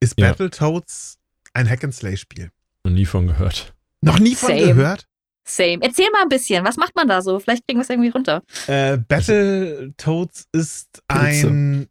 Ist 0.00 0.18
Ja. 0.18 0.28
Battletoads 0.30 1.18
ein 1.54 1.68
Hack-and-Slay-Spiel? 1.68 2.50
Noch 2.84 2.92
nie 2.92 3.06
von 3.06 3.28
gehört. 3.28 3.74
Noch 4.00 4.18
nie 4.18 4.34
von 4.34 4.48
Same. 4.48 4.74
gehört? 4.74 5.06
Same. 5.44 5.78
Erzähl 5.80 6.10
mal 6.12 6.22
ein 6.22 6.28
bisschen. 6.28 6.64
Was 6.64 6.76
macht 6.76 6.94
man 6.94 7.08
da 7.08 7.20
so? 7.22 7.38
Vielleicht 7.40 7.66
kriegen 7.66 7.78
wir 7.78 7.82
es 7.82 7.90
irgendwie 7.90 8.10
runter. 8.10 8.42
Äh, 8.66 8.96
Battletoads 8.98 10.46
ist 10.52 11.02
Pilze. 11.08 11.48
ein, 11.48 11.88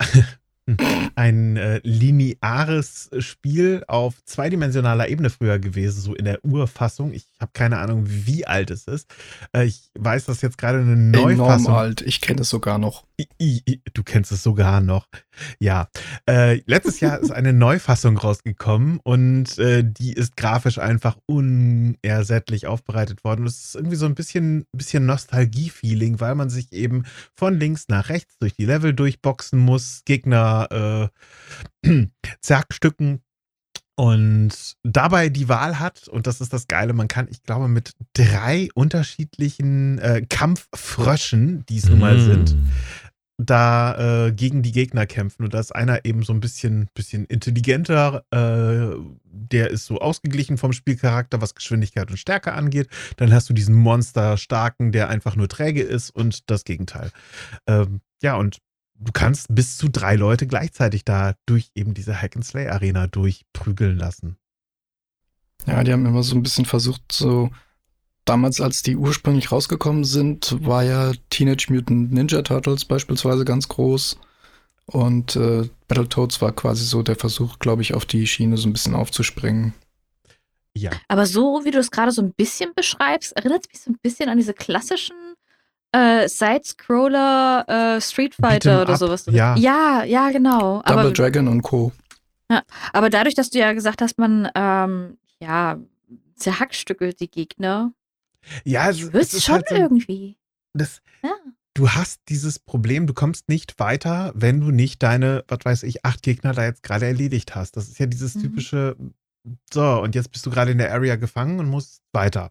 ein 1.14 1.56
äh, 1.56 1.80
lineares 1.82 3.10
Spiel 3.18 3.84
auf 3.86 4.22
zweidimensionaler 4.24 5.08
Ebene 5.08 5.30
früher 5.30 5.58
gewesen, 5.58 6.00
so 6.00 6.14
in 6.14 6.24
der 6.24 6.44
Urfassung. 6.44 7.12
Ich 7.12 7.26
habe 7.40 7.52
keine 7.52 7.78
Ahnung, 7.78 8.04
wie 8.06 8.46
alt 8.46 8.70
es 8.70 8.84
ist. 8.84 9.14
Äh, 9.54 9.64
ich 9.64 9.90
weiß, 9.98 10.26
dass 10.26 10.42
jetzt 10.42 10.58
gerade 10.58 10.80
eine 10.80 10.92
Enorm 10.92 11.36
Neufassung. 11.36 11.74
alt. 11.74 12.02
Ich 12.02 12.20
kenne 12.20 12.42
es 12.42 12.50
sogar 12.50 12.78
noch. 12.78 13.04
I, 13.20 13.26
I, 13.40 13.62
I, 13.68 13.80
du 13.92 14.02
kennst 14.02 14.32
es 14.32 14.42
sogar 14.42 14.80
noch. 14.80 15.06
Ja. 15.58 15.88
Äh, 16.28 16.62
letztes 16.66 17.00
Jahr 17.00 17.18
ist 17.18 17.30
eine 17.30 17.52
Neufassung 17.52 18.18
rausgekommen 18.18 19.00
und 19.02 19.58
äh, 19.58 19.82
die 19.84 20.12
ist 20.12 20.36
grafisch 20.36 20.78
einfach 20.78 21.16
unersättlich 21.26 22.66
aufbereitet 22.66 23.24
worden. 23.24 23.46
Es 23.46 23.64
ist 23.64 23.74
irgendwie 23.74 23.96
so 23.96 24.06
ein 24.06 24.14
bisschen, 24.14 24.66
bisschen 24.72 25.06
Nostalgie-Feeling, 25.06 26.20
weil 26.20 26.34
man 26.34 26.50
sich 26.50 26.72
eben 26.72 27.04
von 27.34 27.58
links 27.58 27.88
nach 27.88 28.08
rechts 28.08 28.38
durch 28.38 28.54
die 28.54 28.66
Level 28.66 28.92
durchboxen 28.94 29.58
muss, 29.58 30.02
Gegner 30.04 30.61
äh, 30.70 32.08
zerstücken 32.40 33.22
und 33.94 34.76
dabei 34.82 35.28
die 35.28 35.48
Wahl 35.48 35.78
hat, 35.78 36.08
und 36.08 36.26
das 36.26 36.40
ist 36.40 36.52
das 36.52 36.66
Geile, 36.66 36.94
man 36.94 37.08
kann, 37.08 37.28
ich 37.30 37.42
glaube, 37.42 37.68
mit 37.68 37.92
drei 38.14 38.68
unterschiedlichen 38.74 39.98
äh, 39.98 40.24
Kampffröschen, 40.28 41.66
die 41.66 41.76
es 41.76 41.88
nun 41.88 41.98
mal 41.98 42.18
sind, 42.18 42.56
Mm. 42.56 42.68
da 43.36 44.26
äh, 44.26 44.32
gegen 44.32 44.62
die 44.62 44.72
Gegner 44.72 45.06
kämpfen. 45.06 45.44
Und 45.44 45.52
da 45.52 45.60
ist 45.60 45.74
einer 45.74 46.04
eben 46.06 46.22
so 46.22 46.32
ein 46.32 46.40
bisschen, 46.40 46.88
bisschen 46.94 47.26
intelligenter, 47.26 48.24
äh, 48.30 48.96
der 49.24 49.70
ist 49.70 49.86
so 49.86 49.98
ausgeglichen 50.00 50.56
vom 50.56 50.72
Spielcharakter, 50.72 51.42
was 51.42 51.54
Geschwindigkeit 51.54 52.10
und 52.10 52.16
Stärke 52.16 52.54
angeht. 52.54 52.88
Dann 53.18 53.32
hast 53.32 53.50
du 53.50 53.52
diesen 53.52 53.74
Monster-Starken, 53.74 54.92
der 54.92 55.10
einfach 55.10 55.36
nur 55.36 55.48
träge 55.48 55.82
ist 55.82 56.10
und 56.10 56.50
das 56.50 56.64
Gegenteil. 56.64 57.10
Ähm, 57.66 58.00
ja, 58.22 58.36
und 58.36 58.58
du 59.04 59.12
kannst 59.12 59.54
bis 59.54 59.76
zu 59.76 59.88
drei 59.88 60.16
Leute 60.16 60.46
gleichzeitig 60.46 61.04
da 61.04 61.34
durch 61.46 61.70
eben 61.74 61.94
diese 61.94 62.20
Hack-and-Slay-Arena 62.20 63.06
durchprügeln 63.06 63.98
lassen. 63.98 64.36
Ja, 65.66 65.84
die 65.84 65.92
haben 65.92 66.06
immer 66.06 66.22
so 66.22 66.34
ein 66.34 66.42
bisschen 66.42 66.64
versucht, 66.64 67.02
so 67.12 67.50
damals, 68.24 68.60
als 68.60 68.82
die 68.82 68.96
ursprünglich 68.96 69.52
rausgekommen 69.52 70.04
sind, 70.04 70.56
war 70.66 70.82
ja 70.82 71.12
Teenage 71.30 71.72
Mutant 71.72 72.12
Ninja 72.12 72.42
Turtles 72.42 72.84
beispielsweise 72.84 73.44
ganz 73.44 73.68
groß. 73.68 74.18
Und 74.86 75.36
äh, 75.36 75.68
Battletoads 75.88 76.42
war 76.42 76.52
quasi 76.52 76.84
so 76.84 77.02
der 77.02 77.16
Versuch, 77.16 77.58
glaube 77.58 77.82
ich, 77.82 77.94
auf 77.94 78.04
die 78.04 78.26
Schiene 78.26 78.56
so 78.56 78.68
ein 78.68 78.72
bisschen 78.72 78.94
aufzuspringen. 78.94 79.74
Ja. 80.74 80.90
Aber 81.08 81.26
so, 81.26 81.64
wie 81.64 81.70
du 81.70 81.78
es 81.78 81.90
gerade 81.90 82.12
so 82.12 82.22
ein 82.22 82.32
bisschen 82.32 82.72
beschreibst, 82.74 83.32
erinnert 83.36 83.64
es 83.64 83.72
mich 83.72 83.82
so 83.82 83.90
ein 83.90 83.98
bisschen 84.02 84.28
an 84.28 84.38
diese 84.38 84.54
klassischen 84.54 85.16
äh, 85.92 86.28
Side-Scroller 86.28 87.96
äh, 87.96 88.00
Street 88.00 88.34
Fighter 88.34 88.82
oder 88.82 88.94
up, 88.94 88.98
sowas. 88.98 89.26
ja. 89.30 89.56
ja, 89.56 90.04
ja, 90.04 90.30
genau. 90.30 90.82
Double 90.82 90.98
Aber, 91.06 91.10
Dragon 91.12 91.48
und 91.48 91.62
Co. 91.62 91.92
aber 92.92 93.10
dadurch, 93.10 93.34
dass 93.34 93.50
du 93.50 93.58
ja 93.58 93.72
gesagt 93.72 94.02
hast, 94.02 94.18
man 94.18 94.48
ähm, 94.54 95.18
ja 95.40 95.78
zerhackstückelt 96.36 97.20
die 97.20 97.30
Gegner, 97.30 97.92
Ja, 98.64 98.90
es, 98.90 99.00
es 99.00 99.12
wüsste 99.12 99.36
ist 99.36 99.44
schon 99.44 99.54
halt 99.56 99.68
so, 99.68 99.74
irgendwie. 99.76 100.36
das, 100.74 101.00
Ja. 101.22 101.30
du 101.74 101.90
hast 101.90 102.20
dieses 102.28 102.58
Problem, 102.58 103.06
du 103.06 103.14
kommst 103.14 103.48
nicht 103.48 103.78
weiter, 103.78 104.32
wenn 104.34 104.60
du 104.60 104.70
nicht 104.70 105.02
deine, 105.02 105.44
was 105.48 105.60
weiß 105.64 105.82
ich, 105.84 106.04
acht 106.04 106.22
Gegner 106.22 106.52
da 106.52 106.64
jetzt 106.64 106.82
gerade 106.82 107.06
erledigt 107.06 107.54
hast. 107.54 107.76
Das 107.76 107.88
ist 107.88 107.98
ja 107.98 108.06
dieses 108.06 108.34
Mhm. 108.34 108.40
typische, 108.42 108.96
so, 109.72 110.00
und 110.00 110.14
jetzt 110.14 110.30
bist 110.32 110.44
du 110.46 110.50
gerade 110.50 110.70
in 110.72 110.78
der 110.78 110.92
Area 110.92 111.16
gefangen 111.16 111.58
und 111.60 111.68
musst 111.68 112.00
weiter. 112.12 112.50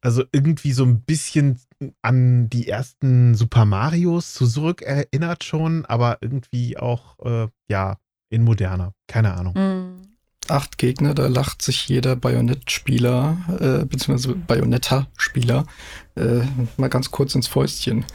Also 0.00 0.24
irgendwie 0.32 0.72
so 0.72 0.84
ein 0.84 1.02
bisschen 1.02 1.60
an 2.02 2.48
die 2.48 2.68
ersten 2.68 3.34
Super 3.34 3.64
Marios 3.64 4.34
zurück 4.34 4.82
erinnert 4.82 5.44
schon, 5.44 5.84
aber 5.86 6.18
irgendwie 6.20 6.78
auch, 6.78 7.18
äh, 7.24 7.48
ja, 7.68 7.98
in 8.30 8.44
moderner. 8.44 8.92
Keine 9.06 9.34
Ahnung. 9.34 9.54
Mhm. 9.54 10.08
Acht 10.48 10.78
Gegner, 10.78 11.14
da 11.14 11.26
lacht 11.26 11.60
sich 11.62 11.88
jeder 11.88 12.16
Bayonett-Spieler, 12.16 13.36
äh, 13.60 13.84
beziehungsweise 13.84 14.34
Bayonetta-Spieler, 14.34 15.66
äh, 16.14 16.40
mal 16.76 16.88
ganz 16.88 17.10
kurz 17.10 17.34
ins 17.34 17.48
Fäustchen. 17.48 18.06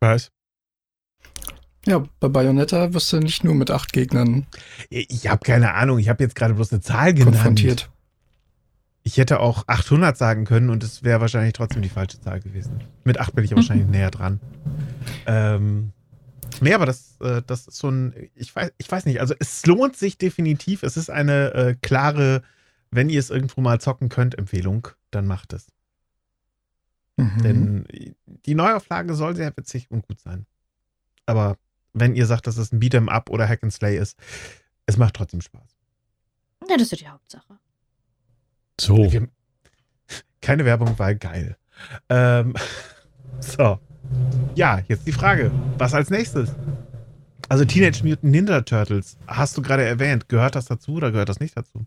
Was? 0.00 0.30
Ja, 1.86 2.04
bei 2.20 2.28
Bayonetta 2.28 2.92
wirst 2.92 3.12
du 3.12 3.18
nicht 3.18 3.44
nur 3.44 3.54
mit 3.54 3.70
acht 3.70 3.92
Gegnern 3.92 4.46
Ich 4.88 5.28
habe 5.28 5.44
keine 5.44 5.74
Ahnung, 5.74 5.98
ich 5.98 6.08
habe 6.08 6.22
jetzt 6.22 6.34
gerade 6.34 6.54
bloß 6.54 6.72
eine 6.72 6.80
Zahl 6.80 7.14
genannt. 7.14 7.34
konfrontiert. 7.36 7.90
Ich 9.04 9.16
hätte 9.16 9.40
auch 9.40 9.64
800 9.66 10.16
sagen 10.16 10.44
können 10.44 10.70
und 10.70 10.84
es 10.84 11.02
wäre 11.02 11.20
wahrscheinlich 11.20 11.54
trotzdem 11.54 11.82
die 11.82 11.88
falsche 11.88 12.20
Zahl 12.20 12.40
gewesen. 12.40 12.80
Mit 13.04 13.18
8 13.18 13.34
bin 13.34 13.44
ich 13.44 13.54
wahrscheinlich 13.54 13.86
näher 13.88 14.10
dran. 14.10 14.40
Ähm, 15.26 15.92
nee, 16.60 16.72
aber 16.72 16.86
das, 16.86 17.16
äh, 17.20 17.42
das 17.44 17.66
ist 17.66 17.78
so 17.78 17.90
ein, 17.90 18.30
ich 18.34 18.54
weiß, 18.54 18.72
ich 18.78 18.90
weiß 18.90 19.06
nicht, 19.06 19.20
also 19.20 19.34
es 19.40 19.66
lohnt 19.66 19.96
sich 19.96 20.18
definitiv. 20.18 20.84
Es 20.84 20.96
ist 20.96 21.10
eine 21.10 21.52
äh, 21.54 21.74
klare, 21.82 22.42
wenn 22.90 23.10
ihr 23.10 23.18
es 23.18 23.30
irgendwo 23.30 23.60
mal 23.60 23.80
zocken 23.80 24.08
könnt, 24.08 24.38
Empfehlung, 24.38 24.88
dann 25.10 25.26
macht 25.26 25.52
es. 25.52 25.66
Mhm. 27.16 27.42
Denn 27.42 28.14
die 28.26 28.54
Neuauflage 28.54 29.14
soll 29.14 29.34
sehr 29.34 29.56
witzig 29.56 29.90
und 29.90 30.06
gut 30.06 30.20
sein. 30.20 30.46
Aber 31.26 31.56
wenn 31.92 32.14
ihr 32.14 32.26
sagt, 32.26 32.46
dass 32.46 32.56
es 32.56 32.72
ein 32.72 32.80
Beat'em 32.80 33.08
Up 33.08 33.30
oder 33.30 33.48
Hack 33.48 33.62
and 33.62 33.72
Slay 33.72 33.98
ist, 33.98 34.18
es 34.86 34.96
macht 34.96 35.14
trotzdem 35.14 35.40
Spaß. 35.40 35.76
Ja, 36.68 36.76
das 36.76 36.92
ist 36.92 37.00
die 37.00 37.08
Hauptsache. 37.08 37.58
So. 38.82 39.08
Keine 40.40 40.64
Werbung, 40.64 40.98
weil 40.98 41.14
geil. 41.14 41.56
Ähm, 42.08 42.54
so. 43.38 43.78
Ja, 44.56 44.80
jetzt 44.88 45.06
die 45.06 45.12
Frage. 45.12 45.52
Was 45.78 45.94
als 45.94 46.10
nächstes? 46.10 46.52
Also 47.48 47.64
Teenage 47.64 48.02
Mutant 48.02 48.24
Ninja 48.24 48.60
Turtles, 48.62 49.16
hast 49.28 49.56
du 49.56 49.62
gerade 49.62 49.84
erwähnt. 49.84 50.28
Gehört 50.28 50.56
das 50.56 50.66
dazu 50.66 50.94
oder 50.94 51.12
gehört 51.12 51.28
das 51.28 51.38
nicht 51.38 51.56
dazu? 51.56 51.86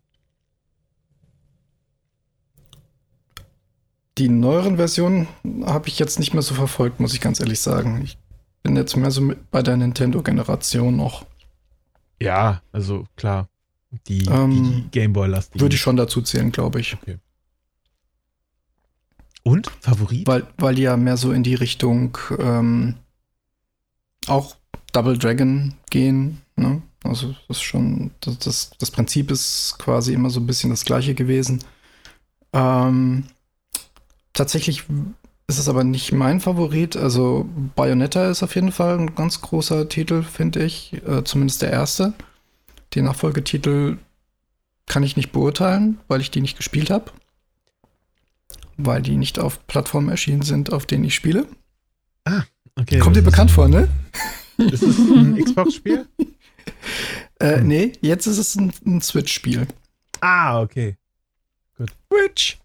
Die 4.18 4.30
neueren 4.30 4.78
Versionen 4.78 5.28
habe 5.66 5.90
ich 5.90 6.00
jetzt 6.00 6.18
nicht 6.18 6.34
mehr 6.34 6.44
so 6.44 6.56
verfolgt, 6.56 7.02
muss 7.02 7.14
ich 7.14 7.20
ganz 7.20 7.42
ehrlich 7.42 7.60
sagen. 7.60 8.02
Ich 8.06 8.18
bin 8.64 8.78
jetzt 8.78 8.96
mehr 8.96 9.12
so 9.12 9.34
bei 9.52 9.62
der 9.62 9.76
Nintendo-Generation 9.76 10.96
noch. 10.96 11.26
Ja, 12.22 12.62
also 12.72 13.06
klar. 13.18 13.50
Die, 14.08 14.26
ähm, 14.26 14.86
die 14.92 15.00
Gameboy-lastigen. 15.00 15.62
Würde 15.62 15.76
ich 15.76 15.82
schon 15.82 15.98
dazu 15.98 16.22
zählen, 16.22 16.52
glaube 16.52 16.80
ich. 16.80 16.94
Okay. 16.94 17.18
Und? 19.44 19.70
Favorit? 19.80 20.28
Weil, 20.28 20.48
weil 20.58 20.76
die 20.76 20.84
ja 20.84 20.98
mehr 20.98 21.18
so 21.18 21.32
in 21.32 21.44
die 21.44 21.56
Richtung 21.56 22.18
ähm, 22.40 22.96
auch 24.28 24.56
Double 24.92 25.18
Dragon 25.18 25.76
gehen. 25.90 26.42
Ne? 26.56 26.82
Also 27.04 27.36
das 27.48 27.58
ist 27.58 27.62
schon, 27.62 28.12
das, 28.22 28.40
das, 28.40 28.72
das, 28.80 28.92
Prinzip 28.92 29.30
ist 29.30 29.76
quasi 29.78 30.14
immer 30.14 30.32
so 30.32 30.40
ein 30.40 30.48
bisschen 30.48 30.72
das 30.72 30.86
gleiche 30.86 31.14
gewesen. 31.14 31.64
Ähm, 32.54 33.26
tatsächlich 34.34 34.86
ist 35.48 35.60
es 35.60 35.70
aber 35.70 35.84
nicht 35.84 36.12
mein 36.12 36.40
Favorit. 36.40 36.98
Also 36.98 37.48
Bayonetta 37.76 38.30
ist 38.30 38.42
auf 38.42 38.56
jeden 38.56 38.72
Fall 38.72 38.98
ein 38.98 39.16
ganz 39.16 39.42
großer 39.42 39.88
Titel, 39.90 40.24
finde 40.24 40.64
ich. 40.64 40.94
Äh, 41.08 41.24
zumindest 41.24 41.62
der 41.62 41.72
erste. 41.72 42.14
Die 42.96 43.02
Nachfolgetitel 43.02 43.98
kann 44.86 45.04
ich 45.04 45.18
nicht 45.18 45.32
beurteilen, 45.32 46.00
weil 46.08 46.22
ich 46.22 46.32
die 46.32 46.42
nicht 46.42 46.58
gespielt 46.58 46.90
habe. 46.90 47.12
Weil 48.78 49.02
die 49.02 49.18
nicht 49.18 49.40
auf 49.40 49.66
Plattformen 49.68 50.10
erschienen 50.10 50.42
sind, 50.42 50.72
auf 50.72 50.86
denen 50.86 51.04
ich 51.04 51.16
spiele. 51.16 51.48
Ah, 52.24 52.44
okay. 52.76 53.00
Kommt 53.00 53.16
dir 53.16 53.22
bekannt 53.22 53.52
vor, 53.52 53.68
ne? 53.68 53.90
Ist 54.58 54.84
es 54.84 54.98
ein 54.98 55.36
Xbox-Spiel? 55.44 56.08
äh, 57.40 57.62
nee, 57.62 57.94
jetzt 58.02 58.26
ist 58.28 58.38
es 58.38 58.56
ein, 58.56 58.72
ein 58.86 59.02
Switch-Spiel. 59.02 59.68
Ah, 60.22 60.62
okay. 60.62 60.98
Gut. 61.78 61.92
Switch. 62.08 62.58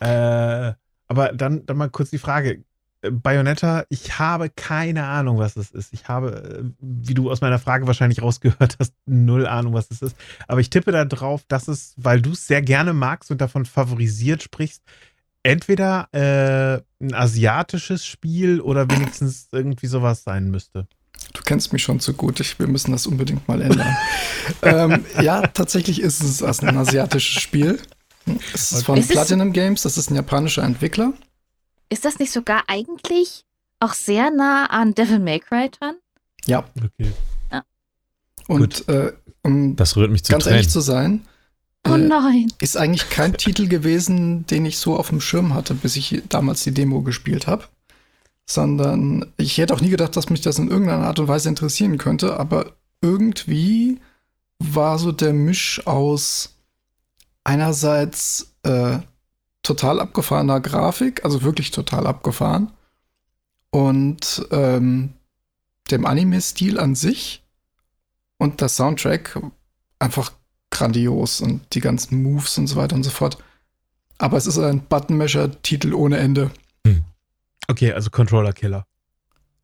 Äh, 0.00 0.74
aber 1.08 1.32
dann, 1.32 1.64
dann 1.64 1.76
mal 1.76 1.90
kurz 1.90 2.10
die 2.10 2.18
Frage. 2.18 2.64
Bayonetta, 3.10 3.84
ich 3.88 4.18
habe 4.18 4.50
keine 4.50 5.04
Ahnung, 5.04 5.38
was 5.38 5.56
es 5.56 5.70
ist. 5.70 5.92
Ich 5.92 6.08
habe, 6.08 6.60
äh, 6.60 6.64
wie 6.80 7.14
du 7.14 7.30
aus 7.30 7.40
meiner 7.40 7.58
Frage 7.58 7.86
wahrscheinlich 7.86 8.22
rausgehört 8.22 8.76
hast, 8.78 8.94
null 9.06 9.46
Ahnung, 9.46 9.74
was 9.74 9.90
es 9.90 10.02
ist. 10.02 10.16
Aber 10.48 10.60
ich 10.60 10.70
tippe 10.70 10.92
darauf, 10.92 11.44
dass 11.48 11.68
es, 11.68 11.94
weil 11.96 12.20
du 12.20 12.32
es 12.32 12.46
sehr 12.46 12.62
gerne 12.62 12.92
magst 12.92 13.30
und 13.30 13.40
davon 13.40 13.64
favorisiert 13.64 14.42
sprichst, 14.42 14.82
entweder 15.42 16.08
äh, 16.12 17.04
ein 17.04 17.14
asiatisches 17.14 18.04
Spiel 18.04 18.60
oder 18.60 18.90
wenigstens 18.90 19.48
irgendwie 19.52 19.86
sowas 19.86 20.24
sein 20.24 20.50
müsste. 20.50 20.86
Du 21.32 21.42
kennst 21.42 21.72
mich 21.72 21.82
schon 21.82 22.00
zu 22.00 22.14
gut. 22.14 22.40
Ich, 22.40 22.58
wir 22.58 22.66
müssen 22.66 22.92
das 22.92 23.06
unbedingt 23.06 23.46
mal 23.48 23.60
ändern. 23.62 23.96
ähm, 24.62 25.04
ja, 25.20 25.42
tatsächlich 25.42 26.00
ist 26.00 26.20
es 26.22 26.42
ein 26.42 26.76
asiatisches 26.76 27.42
Spiel. 27.42 27.78
Es 28.52 28.72
ist 28.72 28.84
von 28.84 28.98
ist 28.98 29.10
Platinum 29.10 29.52
Games, 29.52 29.82
das 29.82 29.98
ist 29.98 30.10
ein 30.10 30.16
japanischer 30.16 30.62
Entwickler. 30.62 31.12
Ist 31.88 32.04
das 32.04 32.18
nicht 32.18 32.32
sogar 32.32 32.64
eigentlich 32.68 33.44
auch 33.80 33.94
sehr 33.94 34.30
nah 34.30 34.66
an 34.66 34.94
Devil 34.94 35.18
May 35.18 35.40
Cry 35.40 35.70
dran? 35.70 35.96
Ja. 36.46 36.64
Okay. 36.76 37.12
Ja. 37.52 37.64
Und 38.48 38.88
äh, 38.88 39.12
um 39.42 39.76
das 39.76 39.96
rührt 39.96 40.10
mich 40.10 40.24
zu 40.24 40.32
ganz 40.32 40.44
Tränen. 40.44 40.56
ehrlich 40.58 40.70
zu 40.70 40.80
sein, 40.80 41.26
oh 41.86 41.94
äh, 41.94 41.98
nein. 41.98 42.52
ist 42.60 42.76
eigentlich 42.76 43.10
kein 43.10 43.32
Titel 43.36 43.68
gewesen, 43.68 44.46
den 44.46 44.66
ich 44.66 44.78
so 44.78 44.96
auf 44.96 45.10
dem 45.10 45.20
Schirm 45.20 45.54
hatte, 45.54 45.74
bis 45.74 45.96
ich 45.96 46.22
damals 46.28 46.64
die 46.64 46.72
Demo 46.72 47.02
gespielt 47.02 47.46
habe. 47.46 47.64
Sondern 48.48 49.32
ich 49.36 49.58
hätte 49.58 49.74
auch 49.74 49.80
nie 49.80 49.90
gedacht, 49.90 50.16
dass 50.16 50.30
mich 50.30 50.40
das 50.40 50.58
in 50.58 50.68
irgendeiner 50.68 51.06
Art 51.06 51.18
und 51.18 51.26
Weise 51.26 51.48
interessieren 51.48 51.98
könnte, 51.98 52.38
aber 52.38 52.74
irgendwie 53.00 54.00
war 54.60 54.98
so 54.98 55.10
der 55.12 55.32
Misch 55.32 55.84
aus 55.86 56.54
einerseits 57.42 58.54
äh, 58.62 58.98
total 59.66 60.00
abgefahrener 60.00 60.60
Grafik, 60.60 61.24
also 61.24 61.42
wirklich 61.42 61.70
total 61.70 62.06
abgefahren, 62.06 62.72
und 63.70 64.46
ähm, 64.50 65.14
dem 65.90 66.06
Anime-Stil 66.06 66.78
an 66.78 66.94
sich 66.94 67.44
und 68.38 68.60
der 68.60 68.68
Soundtrack 68.68 69.40
einfach 69.98 70.32
grandios 70.70 71.40
und 71.40 71.62
die 71.74 71.80
ganzen 71.80 72.22
Moves 72.22 72.58
und 72.58 72.66
so 72.66 72.76
weiter 72.76 72.96
und 72.96 73.02
so 73.02 73.10
fort. 73.10 73.38
Aber 74.18 74.36
es 74.36 74.46
ist 74.46 74.58
ein 74.58 74.80
Buttonmesher-Titel 74.86 75.94
ohne 75.94 76.18
Ende. 76.18 76.50
Hm. 76.86 77.04
Okay, 77.68 77.92
also 77.92 78.10
Controller-Killer. 78.10 78.86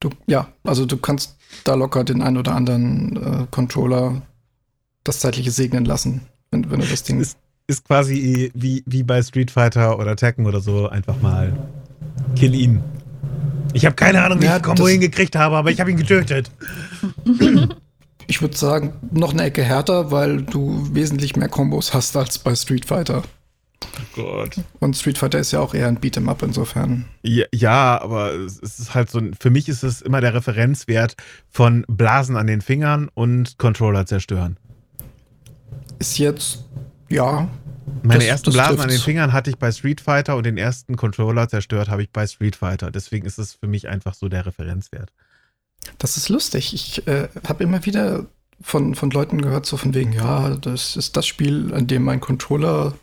Du, 0.01 0.11
ja, 0.27 0.53
also 0.65 0.85
du 0.85 0.97
kannst 0.97 1.37
da 1.65 1.75
locker 1.75 2.05
den 2.05 2.23
ein 2.23 2.37
oder 2.37 2.55
anderen 2.55 3.17
äh, 3.17 3.47
Controller 3.51 4.23
das 5.05 5.21
zeitliche 5.21 5.51
segnen 5.51 5.85
lassen, 5.85 6.27
wenn, 6.51 6.71
wenn 6.71 6.81
du 6.81 6.87
das 6.87 7.03
Ding. 7.03 7.21
Ist, 7.21 7.39
ist 7.67 7.87
quasi 7.87 8.51
wie, 8.55 8.83
wie 8.87 9.03
bei 9.03 9.23
Street 9.23 9.51
Fighter 9.51 9.99
oder 9.99 10.17
Tekken 10.17 10.47
oder 10.47 10.61
so 10.61 10.89
einfach 10.89 11.21
mal 11.21 11.53
kill 12.37 12.55
ihn. 12.55 12.83
Ich 13.75 13.87
habe 13.87 13.95
keine 13.95 14.23
Ahnung, 14.23 14.41
wie 14.41 14.47
ja, 14.47 14.57
ich 14.57 14.63
Combo 14.63 14.87
hingekriegt 14.87 15.37
habe, 15.37 15.57
aber 15.57 15.71
ich 15.71 15.81
habe 15.81 15.91
ihn 15.91 15.97
getötet. 15.97 16.51
Ich 18.29 18.41
würde 18.41 18.57
sagen, 18.57 18.95
noch 19.11 19.33
eine 19.33 19.43
Ecke 19.43 19.63
härter, 19.63 20.11
weil 20.11 20.43
du 20.43 20.89
wesentlich 20.95 21.37
mehr 21.37 21.49
Kombos 21.49 21.93
hast 21.93 22.17
als 22.17 22.39
bei 22.39 22.55
Street 22.55 22.87
Fighter. 22.87 23.23
Oh 23.85 24.23
Gott. 24.23 24.57
Und 24.79 24.97
Street 24.97 25.19
Fighter 25.19 25.39
ist 25.39 25.53
ja 25.53 25.61
auch 25.61 25.75
eher 25.75 25.89
ein 25.89 25.99
Beat'em 25.99 26.29
Up 26.29 26.43
insofern. 26.43 27.07
Ja, 27.23 27.47
ja, 27.53 28.01
aber 28.01 28.33
es 28.33 28.59
ist 28.59 28.95
halt 28.95 29.11
so, 29.11 29.21
für 29.39 29.51
mich 29.51 29.69
ist 29.69 29.83
es 29.83 30.01
immer 30.01 30.21
der 30.21 30.35
Referenzwert 30.35 31.17
von 31.51 31.85
Blasen 31.89 32.37
an 32.37 32.47
den 32.47 32.61
Fingern 32.61 33.11
und 33.13 33.59
Controller 33.59 34.07
zerstören. 34.07 34.57
Ist 35.99 36.19
jetzt 36.19 36.65
ja. 37.13 37.49
Meine 38.03 38.21
das, 38.21 38.29
ersten 38.29 38.47
das 38.47 38.55
Blasen 38.55 38.77
trifft's. 38.77 38.85
an 38.85 38.91
den 38.91 39.01
Fingern 39.01 39.33
hatte 39.33 39.51
ich 39.51 39.59
bei 39.59 39.71
Street 39.71 40.01
Fighter 40.01 40.37
und 40.37 40.45
den 40.45 40.57
ersten 40.57 40.97
Controller 40.97 41.49
zerstört 41.49 41.89
habe 41.89 42.03
ich 42.03 42.11
bei 42.11 42.27
Street 42.27 42.57
Fighter. 42.57 42.91
Deswegen 42.91 43.27
ist 43.27 43.39
es 43.39 43.55
für 43.55 43.67
mich 43.67 43.89
einfach 43.89 44.15
so 44.15 44.29
der 44.29 44.47
Referenzwert. 44.47 45.13
Das 45.99 46.17
ist 46.17 46.29
lustig. 46.29 46.75
Ich 46.75 47.07
äh, 47.07 47.29
habe 47.47 47.65
immer 47.65 47.85
wieder 47.85 48.27
von, 48.61 48.95
von 48.95 49.11
Leuten 49.11 49.43
gehört, 49.43 49.67
so 49.67 49.77
von 49.77 49.95
wegen, 49.95 50.13
ja, 50.13 50.51
das 50.51 50.97
ist 50.97 51.17
das 51.17 51.27
Spiel, 51.27 51.75
an 51.75 51.87
dem 51.87 52.05
mein 52.05 52.21
Controller 52.21 52.95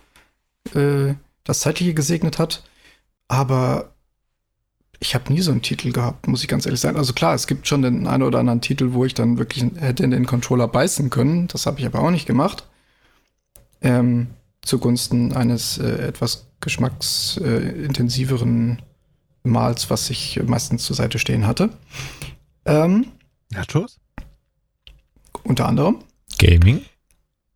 äh, 0.73 1.13
das 1.43 1.59
Zeitliche 1.59 1.93
gesegnet 1.93 2.39
hat. 2.39 2.63
Aber 3.27 3.91
ich 4.99 5.13
habe 5.13 5.31
nie 5.31 5.41
so 5.41 5.51
einen 5.51 5.61
Titel 5.61 5.91
gehabt, 5.91 6.27
muss 6.27 6.41
ich 6.41 6.47
ganz 6.47 6.65
ehrlich 6.65 6.81
sagen. 6.81 6.97
Also 6.97 7.13
klar, 7.13 7.33
es 7.33 7.47
gibt 7.47 7.67
schon 7.67 7.81
den 7.81 8.07
einen 8.07 8.23
oder 8.23 8.39
anderen 8.39 8.61
Titel, 8.61 8.93
wo 8.93 9.05
ich 9.05 9.13
dann 9.13 9.37
wirklich 9.37 9.65
hätte 9.77 10.03
in 10.03 10.11
den 10.11 10.25
Controller 10.25 10.67
beißen 10.67 11.09
können. 11.09 11.47
Das 11.47 11.65
habe 11.65 11.79
ich 11.79 11.85
aber 11.85 11.99
auch 11.99 12.11
nicht 12.11 12.25
gemacht 12.25 12.68
ähm, 13.81 14.27
zugunsten 14.61 15.33
eines 15.33 15.77
äh, 15.77 16.07
etwas 16.07 16.47
geschmacksintensiveren 16.61 18.79
äh, 18.79 19.47
Mals, 19.47 19.89
was 19.89 20.09
ich 20.09 20.41
meistens 20.45 20.83
zur 20.83 20.95
Seite 20.95 21.19
stehen 21.19 21.45
hatte. 21.47 21.69
Ähm, 22.65 23.07
Nachos? 23.51 23.99
Unter 25.43 25.67
anderem. 25.67 25.99
Gaming. 26.37 26.81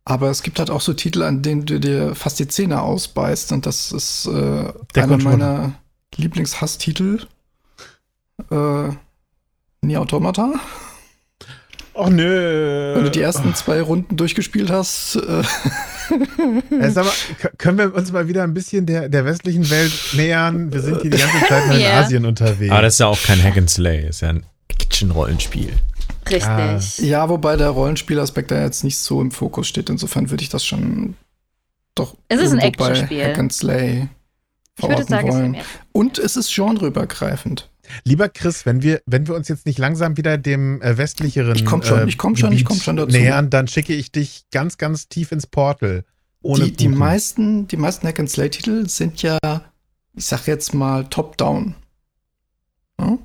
Aber 0.06 0.30
es 0.30 0.42
gibt 0.42 0.58
halt 0.58 0.70
auch 0.70 0.80
so 0.80 0.94
Titel, 0.94 1.22
an 1.22 1.42
denen 1.42 1.66
du 1.66 1.78
dir 1.80 2.14
fast 2.14 2.38
die 2.38 2.48
Zähne 2.48 2.80
ausbeißt. 2.82 3.52
Und 3.52 3.66
das 3.66 3.92
ist 3.92 4.26
äh, 4.26 4.72
einer 4.94 5.18
meiner 5.18 5.74
Lieblingshasstitel. 6.16 7.26
Äh, 8.50 8.88
Nie 9.84 9.98
Automata. 9.98 10.54
Oh 11.94 12.08
nö. 12.08 12.94
Wenn 12.94 13.04
du 13.04 13.10
die 13.10 13.20
ersten 13.20 13.54
zwei 13.54 13.80
Runden 13.80 14.16
durchgespielt 14.16 14.70
hast. 14.70 15.16
Äh 15.16 15.42
ja, 16.70 16.90
sag 16.90 17.04
mal, 17.04 17.12
können 17.56 17.78
wir 17.78 17.94
uns 17.94 18.10
mal 18.10 18.26
wieder 18.26 18.42
ein 18.42 18.52
bisschen 18.52 18.84
der, 18.84 19.08
der 19.08 19.24
westlichen 19.24 19.70
Welt 19.70 19.92
nähern? 20.12 20.72
Wir 20.72 20.80
sind 20.80 21.02
hier 21.02 21.10
die 21.10 21.18
ganze 21.18 21.38
Zeit 21.46 21.68
mal 21.68 21.76
in 21.76 21.80
yeah. 21.80 22.00
Asien 22.00 22.26
unterwegs. 22.26 22.72
Aber 22.72 22.82
das 22.82 22.94
ist 22.94 23.00
ja 23.00 23.06
auch 23.06 23.22
kein 23.22 23.42
Hack 23.42 23.56
and 23.56 23.70
Slay, 23.70 24.08
ist 24.08 24.22
ja 24.22 24.30
ein 24.30 24.44
Action-Rollenspiel. 24.68 25.72
Richtig. 26.28 26.48
Ah. 26.48 26.80
Ja, 26.98 27.28
wobei 27.28 27.56
der 27.56 27.68
Rollenspielaspekt 27.68 28.50
da 28.50 28.60
jetzt 28.60 28.82
nicht 28.82 28.98
so 28.98 29.20
im 29.20 29.30
Fokus 29.30 29.68
steht. 29.68 29.88
Insofern 29.88 30.30
würde 30.30 30.42
ich 30.42 30.48
das 30.48 30.64
schon 30.64 31.14
doch 31.94 32.16
es 32.28 32.40
ist 32.40 32.52
ein 32.52 32.58
Actionspiel. 32.58 33.24
Hack 33.24 33.38
and 33.38 33.52
Slay 33.52 34.08
ich 34.76 34.88
würde 34.88 35.04
sagen, 35.04 35.28
wollen. 35.28 35.54
Es 35.54 35.66
Und 35.92 36.18
es 36.18 36.36
ist 36.36 36.54
genreübergreifend. 36.54 37.70
Lieber 38.02 38.28
Chris, 38.28 38.66
wenn 38.66 38.82
wir, 38.82 39.02
wenn 39.06 39.28
wir 39.28 39.34
uns 39.34 39.48
jetzt 39.48 39.66
nicht 39.66 39.78
langsam 39.78 40.16
wieder 40.16 40.38
dem 40.38 40.82
äh, 40.82 40.98
westlicheren 40.98 41.54
ich 41.54 41.64
komm 41.64 41.82
schon, 41.82 42.00
äh, 42.00 42.08
ich 42.08 42.18
komm 42.18 42.36
schon, 42.36 42.52
ich 42.52 42.64
komm 42.64 42.78
schon 42.78 42.96
dazu. 42.96 43.16
nähern, 43.16 43.50
dann 43.50 43.68
schicke 43.68 43.94
ich 43.94 44.10
dich 44.10 44.44
ganz, 44.50 44.78
ganz 44.78 45.08
tief 45.08 45.32
ins 45.32 45.46
Portal. 45.46 46.04
Ohne 46.42 46.64
die, 46.64 46.72
die 46.72 46.88
meisten, 46.88 47.68
die 47.68 47.76
meisten 47.76 48.06
Hack 48.06 48.18
and 48.18 48.30
Slay 48.30 48.50
Titel 48.50 48.88
sind 48.88 49.22
ja 49.22 49.38
ich 50.14 50.24
sag 50.26 50.46
jetzt 50.46 50.74
mal, 50.74 51.04
top-down. 51.04 51.74
Ja? 53.00 53.18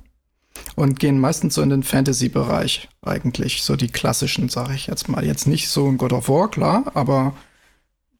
Und 0.74 0.98
gehen 0.98 1.18
meistens 1.18 1.54
so 1.54 1.62
in 1.62 1.70
den 1.70 1.82
Fantasy-Bereich 1.82 2.88
eigentlich. 3.02 3.62
So 3.62 3.76
die 3.76 3.88
klassischen, 3.88 4.48
sage 4.48 4.74
ich 4.74 4.86
jetzt 4.88 5.08
mal. 5.08 5.24
Jetzt 5.24 5.46
nicht 5.46 5.68
so 5.68 5.88
ein 5.88 5.96
God 5.96 6.12
of 6.12 6.28
War, 6.28 6.50
klar, 6.50 6.90
aber 6.94 7.34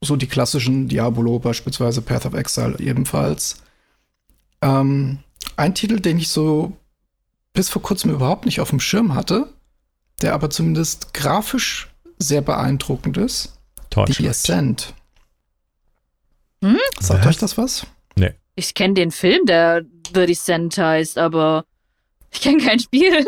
so 0.00 0.16
die 0.16 0.28
klassischen 0.28 0.88
Diablo, 0.88 1.38
beispielsweise 1.38 2.00
Path 2.00 2.26
of 2.26 2.34
Exile 2.34 2.78
ebenfalls. 2.78 3.62
Ähm, 4.62 5.18
ein 5.60 5.74
Titel, 5.74 6.00
den 6.00 6.18
ich 6.18 6.28
so 6.28 6.76
bis 7.52 7.68
vor 7.68 7.82
kurzem 7.82 8.10
überhaupt 8.12 8.46
nicht 8.46 8.60
auf 8.60 8.70
dem 8.70 8.80
Schirm 8.80 9.14
hatte, 9.14 9.52
der 10.22 10.34
aber 10.34 10.50
zumindest 10.50 11.14
grafisch 11.14 11.88
sehr 12.18 12.42
beeindruckend 12.42 13.16
ist. 13.16 13.58
Torchlight. 13.90 14.18
Die 14.18 14.28
Ascent. 14.28 14.94
Hm? 16.62 16.78
Sagt 16.98 17.20
Was? 17.20 17.30
euch 17.30 17.38
das 17.38 17.58
was? 17.58 17.86
Ich 18.56 18.74
kenne 18.74 18.92
den 18.92 19.10
Film, 19.10 19.46
der 19.46 19.84
The 20.14 20.26
Descent 20.26 20.76
heißt, 20.76 21.16
aber 21.16 21.64
ich 22.30 22.42
kenne 22.42 22.62
kein 22.62 22.78
Spiel. 22.78 23.24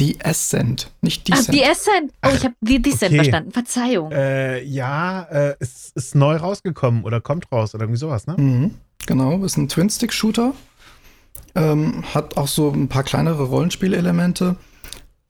Die 0.00 0.20
Ascent, 0.24 0.90
nicht 1.00 1.22
Ach, 1.30 1.36
Descent. 1.36 1.56
die 1.56 1.64
Ascent. 1.64 2.12
Oh, 2.26 2.30
ich 2.34 2.42
habe 2.42 2.54
die 2.60 2.82
Descent 2.82 3.12
okay. 3.12 3.16
verstanden. 3.18 3.52
Verzeihung. 3.52 4.10
Äh, 4.10 4.64
ja, 4.64 5.22
äh, 5.30 5.54
es 5.60 5.92
ist 5.94 6.16
neu 6.16 6.34
rausgekommen 6.34 7.04
oder 7.04 7.20
kommt 7.20 7.52
raus 7.52 7.72
oder 7.76 7.84
irgendwie 7.84 8.00
sowas, 8.00 8.26
ne? 8.26 8.34
Mhm, 8.36 8.74
genau, 9.06 9.44
ist 9.44 9.56
ein 9.56 9.68
Twin-Stick-Shooter. 9.68 10.54
Ähm, 11.54 12.04
hat 12.14 12.36
auch 12.36 12.48
so 12.48 12.70
ein 12.70 12.88
paar 12.88 13.04
kleinere 13.04 13.44
Rollenspielelemente. 13.44 14.56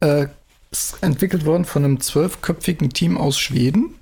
Äh, 0.01 0.29
ist 0.71 1.03
entwickelt 1.03 1.45
worden 1.45 1.65
von 1.65 1.85
einem 1.85 2.01
zwölfköpfigen 2.01 2.91
Team 2.91 3.17
aus 3.17 3.39
Schweden. 3.39 3.95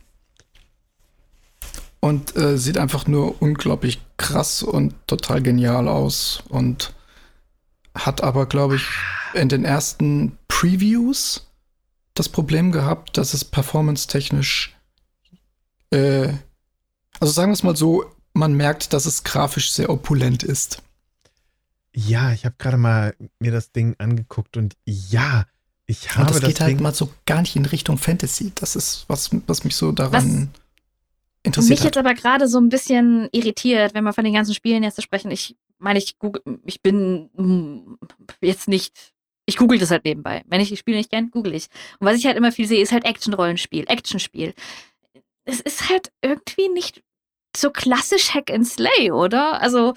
Und 2.00 2.34
äh, 2.36 2.58
sieht 2.58 2.78
einfach 2.78 3.06
nur 3.06 3.40
unglaublich 3.40 4.00
krass 4.16 4.62
und 4.62 4.94
total 5.06 5.42
genial 5.42 5.86
aus. 5.88 6.42
Und 6.48 6.94
hat 7.94 8.22
aber, 8.22 8.46
glaube 8.46 8.76
ich, 8.76 8.86
in 9.34 9.48
den 9.48 9.64
ersten 9.64 10.38
Previews 10.48 11.46
das 12.14 12.28
Problem 12.28 12.72
gehabt, 12.72 13.16
dass 13.16 13.34
es 13.34 13.44
performance-technisch, 13.44 14.76
äh, 15.90 16.28
also 17.20 17.32
sagen 17.32 17.50
wir 17.50 17.54
es 17.54 17.62
mal 17.62 17.76
so, 17.76 18.04
man 18.32 18.54
merkt, 18.54 18.92
dass 18.92 19.06
es 19.06 19.24
grafisch 19.24 19.72
sehr 19.72 19.90
opulent 19.90 20.42
ist. 20.42 20.82
Ja, 21.94 22.32
ich 22.32 22.44
habe 22.44 22.54
gerade 22.58 22.76
mal 22.78 23.14
mir 23.38 23.52
das 23.52 23.72
Ding 23.72 23.94
angeguckt 23.98 24.56
und 24.56 24.74
ja, 24.86 25.46
ich 25.86 26.10
habe 26.16 26.22
Und 26.22 26.30
das 26.30 26.40
das, 26.40 26.48
geht 26.48 26.60
halt 26.60 26.70
Ding. 26.70 26.82
mal 26.82 26.94
so 26.94 27.10
gar 27.26 27.40
nicht 27.42 27.54
in 27.56 27.66
Richtung 27.66 27.98
Fantasy. 27.98 28.52
Das 28.54 28.76
ist, 28.76 29.04
was, 29.08 29.30
was 29.46 29.64
mich 29.64 29.76
so 29.76 29.92
daran 29.92 30.12
Was 30.12 30.60
interessiert 31.42 31.70
Mich 31.70 31.80
hat. 31.80 31.84
jetzt 31.86 31.98
aber 31.98 32.14
gerade 32.14 32.48
so 32.48 32.58
ein 32.58 32.68
bisschen 32.68 33.28
irritiert, 33.32 33.94
wenn 33.94 34.04
wir 34.04 34.12
von 34.12 34.24
den 34.24 34.32
ganzen 34.34 34.54
Spielen 34.54 34.82
jetzt 34.82 35.02
sprechen. 35.02 35.30
Ich 35.30 35.56
meine, 35.78 35.98
ich 35.98 36.18
google, 36.18 36.42
ich 36.64 36.80
bin 36.80 37.28
mm, 37.34 37.98
jetzt 38.40 38.68
nicht, 38.68 39.12
ich 39.44 39.56
google 39.56 39.78
das 39.78 39.90
halt 39.90 40.04
nebenbei. 40.04 40.42
Wenn 40.46 40.60
ich 40.60 40.68
die 40.68 40.76
Spiele 40.76 40.96
nicht 40.98 41.10
kenne, 41.10 41.28
google 41.30 41.54
ich. 41.54 41.66
Und 41.98 42.06
was 42.06 42.16
ich 42.16 42.26
halt 42.26 42.36
immer 42.36 42.52
viel 42.52 42.68
sehe, 42.68 42.80
ist 42.80 42.92
halt 42.92 43.04
Action-Rollenspiel, 43.04 43.84
Actionspiel. 43.88 44.54
Es 45.44 45.60
ist 45.60 45.90
halt 45.90 46.12
irgendwie 46.22 46.68
nicht 46.68 47.02
so 47.54 47.70
klassisch 47.70 48.32
Hack 48.32 48.50
and 48.50 48.66
Slay, 48.66 49.10
oder? 49.10 49.60
Also 49.60 49.94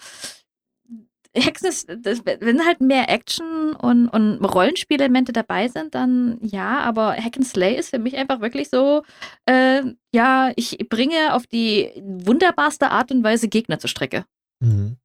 Hack 1.37 1.59
and 1.61 2.05
das, 2.05 2.25
wenn 2.25 2.65
halt 2.65 2.81
mehr 2.81 3.09
Action 3.09 3.75
und, 3.75 4.07
und 4.07 4.43
Rollenspielelemente 4.43 5.33
dabei 5.33 5.67
sind, 5.67 5.95
dann 5.95 6.37
ja, 6.41 6.79
aber 6.79 7.13
Hack 7.13 7.37
and 7.37 7.47
Slay 7.47 7.75
ist 7.75 7.89
für 7.89 7.99
mich 7.99 8.15
einfach 8.15 8.41
wirklich 8.41 8.69
so, 8.69 9.03
äh, 9.45 9.81
ja, 10.13 10.51
ich 10.55 10.77
bringe 10.89 11.33
auf 11.33 11.45
die 11.47 11.91
wunderbarste 12.03 12.91
Art 12.91 13.11
und 13.11 13.23
Weise 13.23 13.47
Gegner 13.47 13.79
zur 13.79 13.89
Strecke. 13.89 14.25
Mhm. 14.59 14.97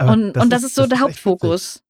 Und, 0.00 0.36
und 0.36 0.50
das 0.50 0.62
ist 0.62 0.74
so 0.74 0.86
der 0.86 0.98
echt 0.98 1.02
Hauptfokus. 1.02 1.82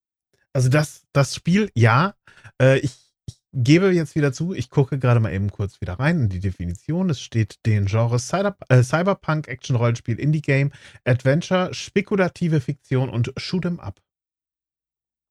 Also 0.53 0.69
das, 0.69 1.03
das 1.13 1.35
Spiel, 1.35 1.71
ja. 1.75 2.15
Äh, 2.61 2.79
ich 2.79 3.08
gebe 3.53 3.91
jetzt 3.93 4.15
wieder 4.15 4.33
zu, 4.33 4.53
ich 4.53 4.71
gucke 4.71 4.99
gerade 4.99 5.21
mal 5.21 5.33
eben 5.33 5.51
kurz 5.51 5.81
wieder 5.81 5.95
rein 5.95 6.23
in 6.23 6.29
die 6.29 6.41
Definition. 6.41 7.11
Es 7.11 7.21
steht 7.21 7.65
den 7.67 7.87
Genres 7.87 8.29
Cyber, 8.29 8.57
äh, 8.69 8.83
Cyberpunk, 8.83 9.49
Action-Rollenspiel, 9.49 10.19
Indie-Game, 10.19 10.73
Adventure, 11.05 11.73
spekulative 11.73 12.61
Fiktion 12.61 13.09
und 13.09 13.33
Shoot'em 13.35 13.79
Up. 13.79 14.01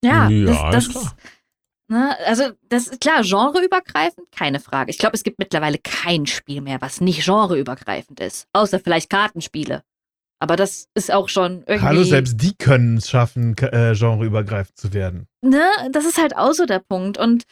Ja, 0.03 0.30
Ja, 0.30 0.71
das, 0.71 0.88
ist 0.88 0.95
das 0.95 1.01
klar. 1.01 1.17
Ne, 1.89 2.17
also 2.25 2.51
das 2.67 2.88
ist 2.88 2.99
klar, 2.99 3.21
genreübergreifend, 3.21 4.30
keine 4.32 4.60
Frage. 4.60 4.91
Ich 4.91 4.97
glaube, 4.97 5.15
es 5.15 5.23
gibt 5.23 5.39
mittlerweile 5.39 5.77
kein 5.77 6.25
Spiel 6.25 6.60
mehr, 6.60 6.82
was 6.82 6.99
nicht 6.99 7.23
genreübergreifend 7.23 8.19
ist. 8.19 8.47
Außer 8.51 8.80
vielleicht 8.80 9.10
Kartenspiele. 9.10 9.84
Aber 10.39 10.56
das 10.56 10.89
ist 10.93 11.12
auch 11.12 11.30
schon 11.30 11.63
irgendwie. 11.65 11.86
Hallo, 11.86 12.03
selbst 12.03 12.41
die 12.41 12.56
können 12.56 12.97
es 12.97 13.10
schaffen, 13.10 13.56
äh, 13.58 13.95
genreübergreifend 13.95 14.77
zu 14.77 14.93
werden. 14.93 15.27
ne, 15.41 15.65
das 15.91 16.06
ist 16.06 16.17
halt 16.17 16.36
auch 16.36 16.51
so 16.51 16.65
der 16.65 16.80
Punkt. 16.80 17.17
Und 17.17 17.45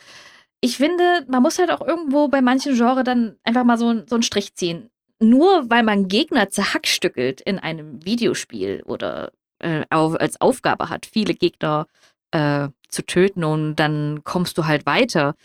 ich 0.65 0.77
finde, 0.77 1.23
man 1.27 1.43
muss 1.43 1.59
halt 1.59 1.69
auch 1.69 1.85
irgendwo 1.85 2.27
bei 2.27 2.41
manchen 2.41 2.75
Genres 2.75 3.03
dann 3.03 3.37
einfach 3.43 3.63
mal 3.63 3.77
so, 3.77 4.03
so 4.07 4.15
einen 4.15 4.23
Strich 4.23 4.55
ziehen. 4.55 4.89
Nur 5.19 5.69
weil 5.69 5.83
man 5.83 6.07
Gegner 6.07 6.49
zerhackstückelt 6.49 7.39
in 7.39 7.59
einem 7.59 8.03
Videospiel 8.03 8.81
oder 8.87 9.31
äh, 9.59 9.85
auf, 9.91 10.19
als 10.19 10.41
Aufgabe 10.41 10.89
hat, 10.89 11.05
viele 11.05 11.35
Gegner 11.35 11.85
äh, 12.31 12.69
zu 12.89 13.05
töten 13.05 13.43
und 13.43 13.75
dann 13.75 14.23
kommst 14.23 14.57
du 14.57 14.65
halt 14.65 14.87
weiter. 14.87 15.35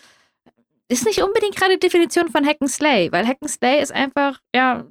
Ist 0.88 1.04
nicht 1.04 1.22
unbedingt 1.22 1.54
gerade 1.54 1.74
die 1.74 1.87
Definition 1.87 2.30
von 2.30 2.46
Hack 2.46 2.56
and 2.61 2.70
Slay, 2.70 3.12
weil 3.12 3.26
Hack 3.26 3.38
and 3.42 3.50
Slay 3.50 3.83
ist 3.83 3.92
einfach, 3.92 4.40
ja, 4.54 4.87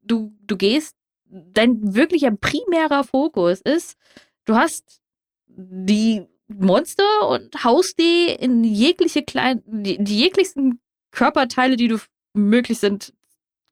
du, 0.00 0.32
du 0.46 0.56
gehst, 0.56 0.96
dein 1.26 1.94
wirklicher 1.94 2.30
primärer 2.30 3.04
Fokus 3.04 3.60
ist, 3.60 3.98
du 4.46 4.56
hast 4.56 5.02
die 5.46 6.26
Monster 6.58 7.28
und 7.28 7.64
haust 7.64 7.98
die 7.98 8.26
in 8.38 8.64
jegliche 8.64 9.22
kleinen, 9.22 9.62
die, 9.66 10.02
die 10.02 10.18
jeglichsten 10.18 10.80
Körperteile, 11.12 11.76
die 11.76 11.88
du 11.88 11.98
möglich 12.34 12.78
sind, 12.78 13.12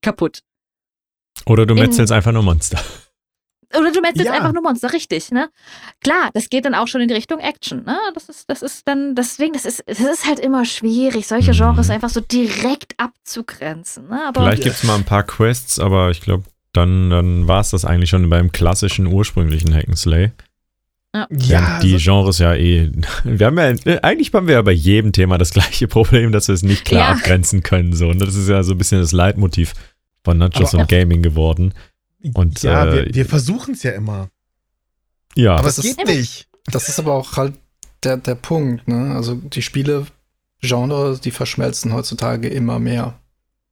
kaputt. 0.03 0.40
Oder 1.47 1.66
du 1.66 1.75
In- 1.75 1.81
metzelst 1.81 2.12
einfach 2.12 2.33
nur 2.33 2.42
Monster. 2.42 2.79
Oder 3.75 3.90
du 3.90 4.03
metzelst 4.03 4.27
Ja. 4.27 4.35
einfach 4.35 4.53
nur 4.53 4.62
Monster, 4.62 4.92
richtig, 4.92 5.31
ne? 5.31 5.49
Klar, 6.03 6.29
das 6.35 6.51
geht 6.51 6.66
dann 6.66 6.75
auch 6.75 6.88
schon 6.88 7.01
in 7.01 7.09
die 7.09 7.14
Richtung 7.14 7.38
Action, 7.38 7.83
ne? 7.85 7.99
Das 8.12 8.29
ist, 8.29 8.51
das 8.51 8.61
ist 8.61 8.87
dann, 8.87 9.14
deswegen, 9.14 9.55
das 9.55 9.64
ist, 9.64 9.83
das 9.87 9.99
ist 9.99 10.27
halt 10.27 10.40
immer 10.40 10.66
schwierig, 10.66 11.27
solche 11.27 11.53
Mhm. 11.53 11.57
Genres 11.57 11.88
einfach 11.88 12.11
so 12.11 12.21
direkt 12.21 12.92
abzugrenzen, 12.99 14.09
ne? 14.09 14.27
Aber 14.27 14.42
Vielleicht 14.42 14.62
gibt 14.64 14.77
es 14.77 14.83
mal 14.85 14.97
ein 14.97 15.05
paar 15.05 15.23
Quests, 15.23 15.79
aber 15.79 16.11
ich 16.11 16.21
glaube, 16.21 16.45
dann, 16.75 17.09
dann 17.09 17.49
war 17.49 17.61
es 17.61 17.71
das 17.71 17.87
eigentlich 17.87 18.11
schon 18.11 18.29
beim 18.29 18.53
klassischen 18.53 19.07
ursprünglichen 19.07 19.75
Hack'n'Slay. 19.75 20.33
Ja, 21.14 21.27
die 21.81 21.92
also, 21.94 21.98
Genres 21.98 22.38
ja 22.38 22.55
eh. 22.55 22.90
Wir 23.25 23.46
haben 23.46 23.59
ja, 23.59 23.98
eigentlich 24.03 24.33
haben 24.33 24.46
wir 24.46 24.55
ja 24.55 24.62
bei 24.62 24.72
jedem 24.72 25.12
Thema 25.12 25.37
das 25.37 25.51
gleiche 25.51 25.87
Problem, 25.87 26.33
dass 26.33 26.48
wir 26.48 26.55
es 26.55 26.62
nicht 26.62 26.85
klar 26.87 27.11
Ja. 27.11 27.14
abgrenzen 27.16 27.62
können. 27.62 27.92
So. 27.94 28.09
Und 28.09 28.18
das 28.20 28.35
ist 28.35 28.48
ja 28.48 28.62
so 28.62 28.72
ein 28.72 28.79
bisschen 28.79 29.01
das 29.01 29.12
Leitmotiv 29.12 29.75
von 30.25 30.38
Nachos 30.38 30.72
Aber- 30.72 30.83
und 30.83 30.88
Gaming 30.88 31.22
geworden. 31.22 31.75
Und, 32.35 32.62
ja, 32.62 32.87
äh, 32.87 33.07
wir, 33.07 33.14
wir 33.14 33.27
versuchen 33.27 33.75
es 33.75 33.83
ja 33.83 33.90
immer. 33.92 34.29
Ja, 35.35 35.55
Aber 35.57 35.64
das 35.64 35.79
es 35.79 35.85
ist- 35.85 35.98
geht 35.98 36.07
nicht. 36.07 36.48
Das 36.66 36.88
ist 36.88 36.98
aber 36.98 37.12
auch 37.14 37.37
halt 37.37 37.55
der, 38.05 38.16
der 38.16 38.37
Punkt, 38.37 38.87
ne? 38.88 39.14
Also 39.14 39.35
die 39.35 39.62
Spiele-Genre, 39.62 41.18
die 41.22 41.31
verschmelzen 41.31 41.92
heutzutage 41.92 42.48
immer 42.48 42.79
mehr. 42.79 43.18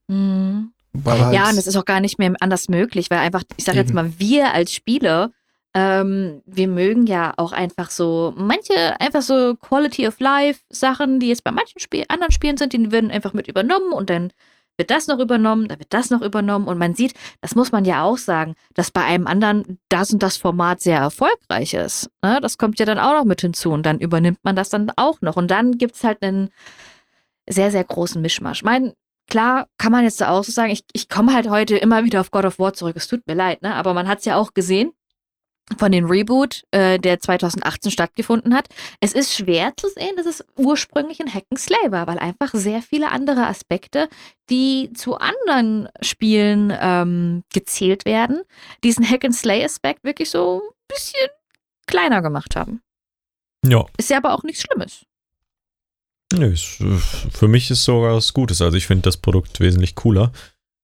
Mhm. 0.08 0.72
Halt, 1.06 1.32
Ja, 1.34 1.48
und 1.48 1.56
es 1.56 1.68
ist 1.68 1.76
auch 1.76 1.84
gar 1.84 2.00
nicht 2.00 2.18
mehr 2.18 2.32
anders 2.40 2.68
möglich, 2.68 3.10
weil 3.10 3.18
einfach, 3.18 3.44
ich 3.56 3.64
sage 3.64 3.78
jetzt 3.78 3.94
mal, 3.94 4.12
wir 4.18 4.52
als 4.52 4.74
Spieler, 4.74 5.30
ähm, 5.74 6.42
wir 6.46 6.68
mögen 6.68 7.06
ja 7.06 7.32
auch 7.36 7.52
einfach 7.52 7.90
so, 7.90 8.34
manche 8.36 9.00
einfach 9.00 9.22
so 9.22 9.54
Quality 9.56 10.08
of 10.08 10.18
Life 10.18 10.60
Sachen, 10.68 11.20
die 11.20 11.28
jetzt 11.28 11.44
bei 11.44 11.52
manchen 11.52 11.80
Spiel, 11.80 12.04
anderen 12.08 12.32
Spielen 12.32 12.56
sind, 12.56 12.72
die 12.72 12.90
werden 12.90 13.10
einfach 13.10 13.32
mit 13.32 13.46
übernommen 13.46 13.92
und 13.92 14.10
dann 14.10 14.32
wird 14.76 14.90
das 14.90 15.06
noch 15.06 15.18
übernommen, 15.18 15.68
dann 15.68 15.78
wird 15.78 15.92
das 15.92 16.10
noch 16.10 16.22
übernommen 16.22 16.66
und 16.66 16.78
man 16.78 16.94
sieht, 16.94 17.14
das 17.42 17.54
muss 17.54 17.70
man 17.70 17.84
ja 17.84 18.02
auch 18.02 18.16
sagen, 18.16 18.54
dass 18.74 18.90
bei 18.90 19.04
einem 19.04 19.26
anderen 19.26 19.78
das 19.90 20.12
und 20.12 20.22
das 20.22 20.38
Format 20.38 20.80
sehr 20.80 20.98
erfolgreich 20.98 21.74
ist. 21.74 22.10
Ne? 22.22 22.40
Das 22.40 22.56
kommt 22.58 22.78
ja 22.80 22.86
dann 22.86 22.98
auch 22.98 23.12
noch 23.12 23.24
mit 23.24 23.42
hinzu 23.42 23.72
und 23.72 23.84
dann 23.84 24.00
übernimmt 24.00 24.38
man 24.42 24.56
das 24.56 24.70
dann 24.70 24.90
auch 24.96 25.20
noch 25.20 25.36
und 25.36 25.50
dann 25.50 25.78
gibt 25.78 25.96
es 25.96 26.04
halt 26.04 26.22
einen 26.22 26.48
sehr, 27.48 27.70
sehr 27.70 27.84
großen 27.84 28.20
Mischmasch. 28.22 28.62
Mein, 28.64 28.94
klar 29.28 29.66
kann 29.78 29.92
man 29.92 30.04
jetzt 30.04 30.22
auch 30.22 30.42
so 30.42 30.50
sagen, 30.50 30.72
ich, 30.72 30.84
ich 30.92 31.08
komme 31.08 31.34
halt 31.34 31.48
heute 31.48 31.76
immer 31.76 32.04
wieder 32.04 32.20
auf 32.20 32.30
God 32.30 32.46
of 32.46 32.58
War 32.58 32.72
zurück. 32.72 32.96
Es 32.96 33.06
tut 33.06 33.26
mir 33.26 33.34
leid, 33.34 33.62
ne? 33.62 33.74
Aber 33.74 33.94
man 33.94 34.08
hat 34.08 34.20
es 34.20 34.24
ja 34.24 34.36
auch 34.36 34.54
gesehen 34.54 34.92
von 35.78 35.92
dem 35.92 36.06
Reboot, 36.06 36.64
äh, 36.72 36.98
der 36.98 37.20
2018 37.20 37.90
stattgefunden 37.90 38.54
hat. 38.54 38.68
Es 39.00 39.12
ist 39.12 39.34
schwer 39.34 39.72
zu 39.76 39.88
sehen, 39.88 40.16
dass 40.16 40.26
es 40.26 40.44
ursprünglich 40.56 41.20
ein 41.20 41.32
Hack 41.32 41.44
and 41.50 41.60
Slay 41.60 41.90
war, 41.90 42.06
weil 42.06 42.18
einfach 42.18 42.50
sehr 42.52 42.82
viele 42.82 43.10
andere 43.10 43.46
Aspekte, 43.46 44.08
die 44.50 44.92
zu 44.94 45.16
anderen 45.16 45.88
Spielen 46.00 46.72
ähm, 46.78 47.44
gezählt 47.52 48.04
werden, 48.04 48.42
diesen 48.82 49.08
Hack 49.08 49.24
and 49.24 49.34
Slay 49.34 49.64
Aspekt 49.64 50.04
wirklich 50.04 50.30
so 50.30 50.60
ein 50.64 50.74
bisschen 50.88 51.28
kleiner 51.86 52.22
gemacht 52.22 52.56
haben. 52.56 52.82
ja. 53.64 53.84
Ist 53.96 54.10
ja 54.10 54.16
aber 54.16 54.34
auch 54.34 54.42
nichts 54.42 54.62
Schlimmes. 54.62 55.04
Nö, 56.32 56.52
ist, 56.52 56.80
äh, 56.80 56.96
für 57.32 57.48
mich 57.48 57.70
ist 57.70 57.84
sogar 57.84 58.14
was 58.14 58.32
Gutes. 58.32 58.62
Also 58.62 58.76
ich 58.76 58.86
finde 58.86 59.02
das 59.02 59.16
Produkt 59.16 59.60
wesentlich 59.60 59.94
cooler. 59.94 60.32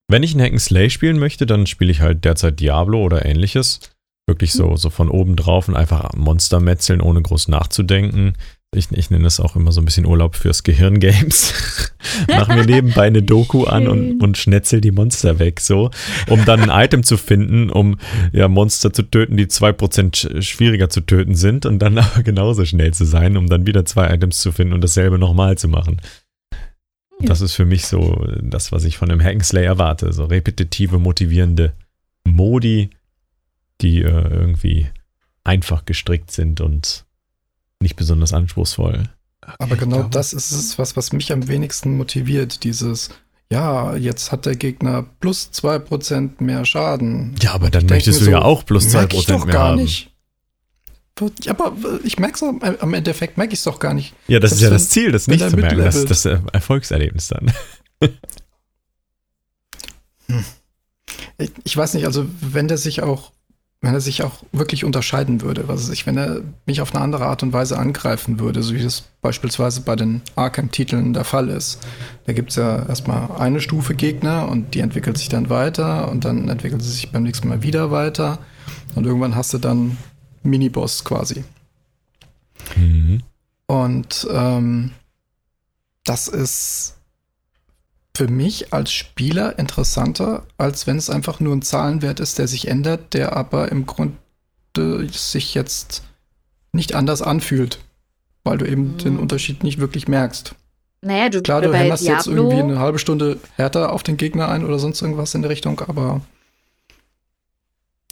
Wenn 0.08 0.22
ich 0.22 0.34
ein 0.34 0.40
Hack'n'Slay 0.40 0.90
spielen 0.90 1.18
möchte, 1.18 1.46
dann 1.46 1.66
spiele 1.66 1.90
ich 1.90 2.00
halt 2.00 2.24
derzeit 2.24 2.60
Diablo 2.60 3.02
oder 3.02 3.24
ähnliches. 3.24 3.80
Wirklich 4.28 4.52
so, 4.52 4.76
so 4.76 4.90
von 4.90 5.08
oben 5.08 5.36
drauf 5.36 5.68
und 5.68 5.76
einfach 5.76 6.12
Monster 6.14 6.58
metzeln, 6.58 7.00
ohne 7.00 7.22
groß 7.22 7.46
nachzudenken. 7.46 8.34
Ich, 8.74 8.90
ich 8.90 9.10
nenne 9.10 9.24
das 9.24 9.38
auch 9.38 9.54
immer 9.54 9.70
so 9.70 9.80
ein 9.80 9.84
bisschen 9.84 10.04
Urlaub 10.04 10.34
fürs 10.34 10.64
Gehirn-Games. 10.64 11.92
Mach 12.28 12.48
mir 12.48 12.66
nebenbei 12.66 13.06
eine 13.06 13.22
Doku 13.22 13.64
an 13.64 13.86
und, 13.86 14.20
und 14.20 14.36
schnetzel 14.36 14.80
die 14.80 14.90
Monster 14.90 15.38
weg, 15.38 15.60
so, 15.60 15.90
um 16.28 16.44
dann 16.44 16.68
ein 16.68 16.84
Item 16.84 17.04
zu 17.04 17.16
finden, 17.16 17.70
um 17.70 17.98
ja 18.32 18.48
Monster 18.48 18.92
zu 18.92 19.04
töten, 19.04 19.36
die 19.36 19.46
2% 19.46 20.42
schwieriger 20.42 20.90
zu 20.90 21.02
töten 21.02 21.36
sind 21.36 21.64
und 21.64 21.78
dann 21.78 21.96
aber 21.98 22.22
genauso 22.24 22.64
schnell 22.64 22.92
zu 22.92 23.04
sein, 23.04 23.36
um 23.36 23.46
dann 23.46 23.66
wieder 23.66 23.84
zwei 23.84 24.12
Items 24.12 24.38
zu 24.38 24.50
finden 24.50 24.74
und 24.74 24.82
dasselbe 24.82 25.18
nochmal 25.18 25.56
zu 25.56 25.68
machen. 25.68 26.00
Das 27.20 27.40
ist 27.40 27.54
für 27.54 27.64
mich 27.64 27.86
so 27.86 28.26
das, 28.42 28.72
was 28.72 28.84
ich 28.84 28.98
von 28.98 29.10
einem 29.10 29.20
Hack'n'Slay 29.20 29.62
erwarte. 29.62 30.12
So 30.12 30.24
repetitive, 30.24 30.98
motivierende 30.98 31.72
Modi, 32.24 32.90
die 33.80 34.02
äh, 34.02 34.08
irgendwie 34.08 34.88
einfach 35.44 35.84
gestrickt 35.84 36.30
sind 36.30 36.60
und 36.60 37.04
nicht 37.80 37.96
besonders 37.96 38.32
anspruchsvoll. 38.32 39.04
Aber 39.58 39.76
genau 39.76 40.02
das 40.04 40.32
ist 40.32 40.50
es, 40.50 40.78
was, 40.78 40.96
was 40.96 41.12
mich 41.12 41.30
am 41.32 41.46
wenigsten 41.46 41.96
motiviert. 41.96 42.64
Dieses, 42.64 43.10
ja, 43.50 43.94
jetzt 43.94 44.32
hat 44.32 44.44
der 44.46 44.56
Gegner 44.56 45.04
plus 45.20 45.50
2% 45.52 46.42
mehr 46.42 46.64
Schaden. 46.64 47.36
Ja, 47.40 47.52
aber 47.52 47.70
dann 47.70 47.84
Ich 47.84 47.90
möchtest 47.90 48.22
du 48.22 48.30
ja 48.30 48.38
so, 48.40 48.44
auch 48.44 48.64
plus 48.66 48.92
merk 48.92 49.14
ich 49.14 49.20
2% 49.20 49.32
doch 49.32 49.44
mehr 49.46 49.54
gar 49.54 49.68
haben. 49.70 49.82
nicht. 49.82 50.10
Ja, 51.42 51.52
aber 51.52 51.74
ich 52.04 52.18
merke 52.18 52.34
es 52.34 52.42
am 52.82 52.92
Endeffekt, 52.92 53.38
merke 53.38 53.54
ich 53.54 53.60
es 53.60 53.64
doch 53.64 53.78
gar 53.78 53.94
nicht. 53.94 54.14
Ja, 54.26 54.38
das 54.40 54.52
ist 54.52 54.60
ja 54.60 54.68
das 54.68 54.90
Ziel, 54.90 55.12
das 55.12 55.28
nicht 55.28 55.48
zu 55.48 55.56
merken. 55.56 55.78
Das 55.78 56.04
das 56.04 56.24
äh, 56.26 56.40
Erfolgserlebnis 56.52 57.28
dann. 57.28 57.52
Ich, 61.38 61.52
ich 61.64 61.76
weiß 61.76 61.94
nicht, 61.94 62.04
also 62.06 62.26
wenn 62.40 62.68
der 62.68 62.78
sich 62.78 63.02
auch, 63.02 63.32
wenn 63.82 63.94
er 63.94 64.00
sich 64.00 64.22
auch 64.22 64.42
wirklich 64.52 64.84
unterscheiden 64.84 65.42
würde, 65.42 65.68
was 65.68 65.88
ich, 65.90 66.06
wenn 66.06 66.16
er 66.16 66.40
mich 66.64 66.80
auf 66.80 66.94
eine 66.94 67.04
andere 67.04 67.26
Art 67.26 67.42
und 67.42 67.52
Weise 67.52 67.78
angreifen 67.78 68.40
würde, 68.40 68.62
so 68.62 68.74
wie 68.74 68.82
das 68.82 69.04
beispielsweise 69.20 69.82
bei 69.82 69.96
den 69.96 70.22
Arkham-Titeln 70.34 71.12
der 71.12 71.24
Fall 71.24 71.48
ist. 71.48 71.78
Da 72.24 72.32
gibt 72.32 72.50
es 72.50 72.56
ja 72.56 72.86
erstmal 72.86 73.30
eine 73.38 73.60
Stufe 73.60 73.94
Gegner 73.94 74.48
und 74.48 74.74
die 74.74 74.80
entwickelt 74.80 75.18
sich 75.18 75.28
dann 75.28 75.50
weiter 75.50 76.10
und 76.10 76.24
dann 76.24 76.48
entwickelt 76.48 76.82
sie 76.82 76.90
sich 76.90 77.12
beim 77.12 77.22
nächsten 77.22 77.48
Mal 77.48 77.62
wieder 77.62 77.90
weiter 77.90 78.38
und 78.94 79.04
irgendwann 79.04 79.36
hast 79.36 79.52
du 79.52 79.58
dann 79.58 79.98
Miniboss 80.42 81.04
quasi. 81.04 81.44
Mhm. 82.76 83.22
Und 83.66 84.26
ähm, 84.32 84.92
das 86.04 86.28
ist 86.28 86.95
für 88.16 88.28
mich 88.28 88.72
als 88.72 88.92
Spieler 88.92 89.58
interessanter, 89.58 90.44
als 90.58 90.86
wenn 90.86 90.96
es 90.96 91.10
einfach 91.10 91.38
nur 91.40 91.54
ein 91.54 91.62
Zahlenwert 91.62 92.18
ist, 92.20 92.38
der 92.38 92.48
sich 92.48 92.68
ändert, 92.68 93.14
der 93.14 93.36
aber 93.36 93.70
im 93.70 93.86
Grunde 93.86 94.16
sich 95.10 95.54
jetzt 95.54 96.02
nicht 96.72 96.94
anders 96.94 97.22
anfühlt, 97.22 97.78
weil 98.44 98.58
du 98.58 98.66
eben 98.66 98.92
Mhm. 98.94 98.98
den 98.98 99.18
Unterschied 99.18 99.62
nicht 99.62 99.78
wirklich 99.78 100.08
merkst. 100.08 100.54
Naja, 101.02 101.28
du 101.28 101.42
Klar, 101.42 101.60
du 101.60 101.72
hämmerst 101.74 102.06
jetzt 102.06 102.26
Diablo, 102.26 102.42
irgendwie 102.44 102.62
eine 102.62 102.78
halbe 102.78 102.98
Stunde 102.98 103.38
härter 103.54 103.92
auf 103.92 104.02
den 104.02 104.16
Gegner 104.16 104.48
ein 104.48 104.64
oder 104.64 104.78
sonst 104.78 105.00
irgendwas 105.02 105.34
in 105.34 105.42
der 105.42 105.50
Richtung, 105.50 105.80
aber 105.80 106.22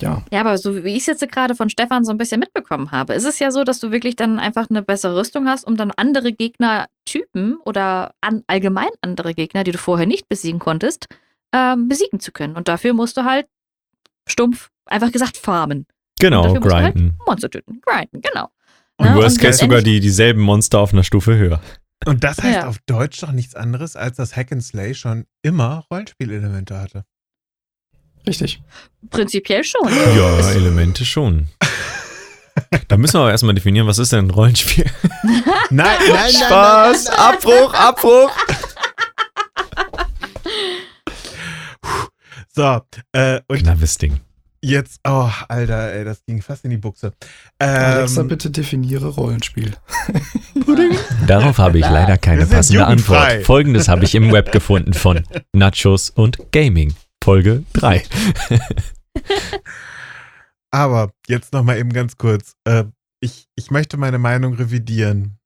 ja, 0.01 0.23
Ja, 0.33 0.40
aber 0.40 0.59
so 0.59 0.85
wie 0.85 0.90
ich 0.97 1.07
es 1.07 1.07
jetzt 1.07 1.33
gerade 1.33 1.55
von 1.55 1.71
Stefan 1.71 2.05
so 2.05 2.11
ein 2.11 2.19
bisschen 2.19 2.40
mitbekommen 2.40 2.90
habe, 2.90 3.14
ist 3.14 3.25
es 3.25 3.38
ja 3.38 3.51
so, 3.51 3.64
dass 3.64 3.81
du 3.81 3.90
wirklich 3.90 4.17
dann 4.17 4.38
einfach 4.38 4.69
eine 4.69 4.83
bessere 4.83 5.17
Rüstung 5.19 5.47
hast, 5.49 5.64
um 5.67 5.77
dann 5.77 5.93
andere 5.93 6.33
Gegnertypen 7.14 7.57
oder 7.64 8.14
an, 8.20 8.42
allgemein 8.46 8.88
andere 9.00 9.35
Gegner, 9.35 9.64
die 9.64 9.72
du 9.72 9.79
vorher 9.79 10.07
nicht 10.07 10.29
besiegen 10.29 10.59
konntest, 10.59 11.07
ähm, 11.55 11.88
besiegen 11.88 12.20
zu 12.20 12.33
können. 12.33 12.57
Und 12.57 12.68
dafür 12.68 12.92
musst 12.94 13.16
du 13.16 13.24
halt 13.24 13.46
stumpf, 14.29 14.70
einfach 14.87 15.12
gesagt, 15.12 15.37
farmen. 15.37 15.87
Genau, 16.20 16.42
und 16.42 16.55
dafür 16.55 16.61
musst 16.61 16.72
du 16.72 16.79
grinden. 16.92 17.16
halt 17.18 17.27
Monster 17.29 17.50
töten. 17.50 17.81
Grinden, 17.85 18.20
genau. 18.22 18.48
Und 18.96 19.09
Ne? 19.11 19.14
worst 19.16 19.38
Und 19.38 19.42
case 19.42 19.59
sogar 19.59 19.83
die, 19.83 20.00
dieselben 20.00 20.40
Monster 20.40 20.79
auf 20.79 20.92
einer 20.92 21.03
Stufe 21.05 21.37
höher. 21.37 21.61
Und 22.07 22.22
das 22.22 22.42
heißt 22.42 22.57
Ja. 22.61 22.68
auf 22.68 22.79
Deutsch 22.87 23.20
doch 23.22 23.33
nichts 23.33 23.55
anderes, 23.55 23.96
als 23.96 24.16
dass 24.16 24.37
Hack 24.37 24.53
and 24.53 24.62
Slay 24.62 24.94
schon 24.94 25.27
immer 25.42 25.85
Rollenspielelemente 25.90 26.79
hatte. 26.79 27.05
richtig. 28.27 28.62
Prinzipiell 29.11 29.64
schon. 29.64 29.88
Ja, 30.16 30.50
Elemente 30.50 31.05
schon. 31.05 31.48
Da 32.88 32.97
müssen 32.97 33.14
wir 33.14 33.21
aber 33.21 33.31
erstmal 33.31 33.55
definieren, 33.55 33.87
was 33.87 33.99
ist 33.99 34.12
denn 34.12 34.27
ein 34.27 34.31
Rollenspiel? 34.31 34.85
Nein, 35.71 35.99
nein, 36.09 36.31
Spaß! 36.33 37.07
Abbruch, 37.09 37.75
Abbruch! 37.75 38.31
So, 42.55 42.81
äh, 43.12 43.40
und 43.49 43.59
Knappes 43.59 43.99
Ding. 43.99 44.21
jetzt, 44.62 45.01
oh, 45.05 45.29
Alter, 45.49 45.93
ey, 45.93 46.05
das 46.05 46.25
ging 46.25 46.40
fast 46.40 46.64
in 46.64 46.71
die 46.71 46.77
Buchse. 46.77 47.12
Alexa, 47.59 48.21
Ähm, 48.21 48.29
bitte 48.29 48.51
definiere 48.51 49.09
Rollenspiel. 49.09 49.73
Darauf 51.27 51.59
habe 51.59 51.79
ich 51.79 51.85
leider 51.88 52.17
keine 52.17 52.47
passende. 52.47 52.87
Antwort. 52.87 53.43
Folgendes 53.45 53.88
habe 53.88 54.05
ich 54.05 54.14
im 54.14 54.31
Web 54.33 54.53
gefunden 54.53 54.95
von 54.95 55.25
Nachos 55.53 56.11
und 56.11 56.53
Gaming. 56.53 56.95
Folge 57.23 57.64
3. 57.73 58.03
aber 60.74 61.12
jetzt 61.28 61.52
noch 61.52 61.62
mal 61.62 61.78
eben 61.78 61.92
ganz 61.92 62.16
kurz. 62.16 62.56
Äh, 62.64 62.84
ich, 63.20 63.46
ich 63.54 63.70
möchte 63.70 63.96
meine 63.96 64.18
Meinung 64.18 64.54
revidieren. 64.54 65.38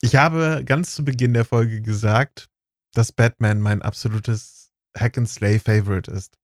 Ich 0.00 0.14
habe 0.14 0.62
ganz 0.64 0.94
zu 0.94 1.04
Beginn 1.04 1.34
der 1.34 1.44
Folge 1.44 1.82
gesagt, 1.82 2.48
dass 2.92 3.10
Batman 3.10 3.60
mein 3.60 3.82
absolutes 3.82 4.70
Hack 4.96 5.18
and 5.18 5.28
Slay 5.28 5.58
Favorite 5.58 6.08
ist. 6.08 6.38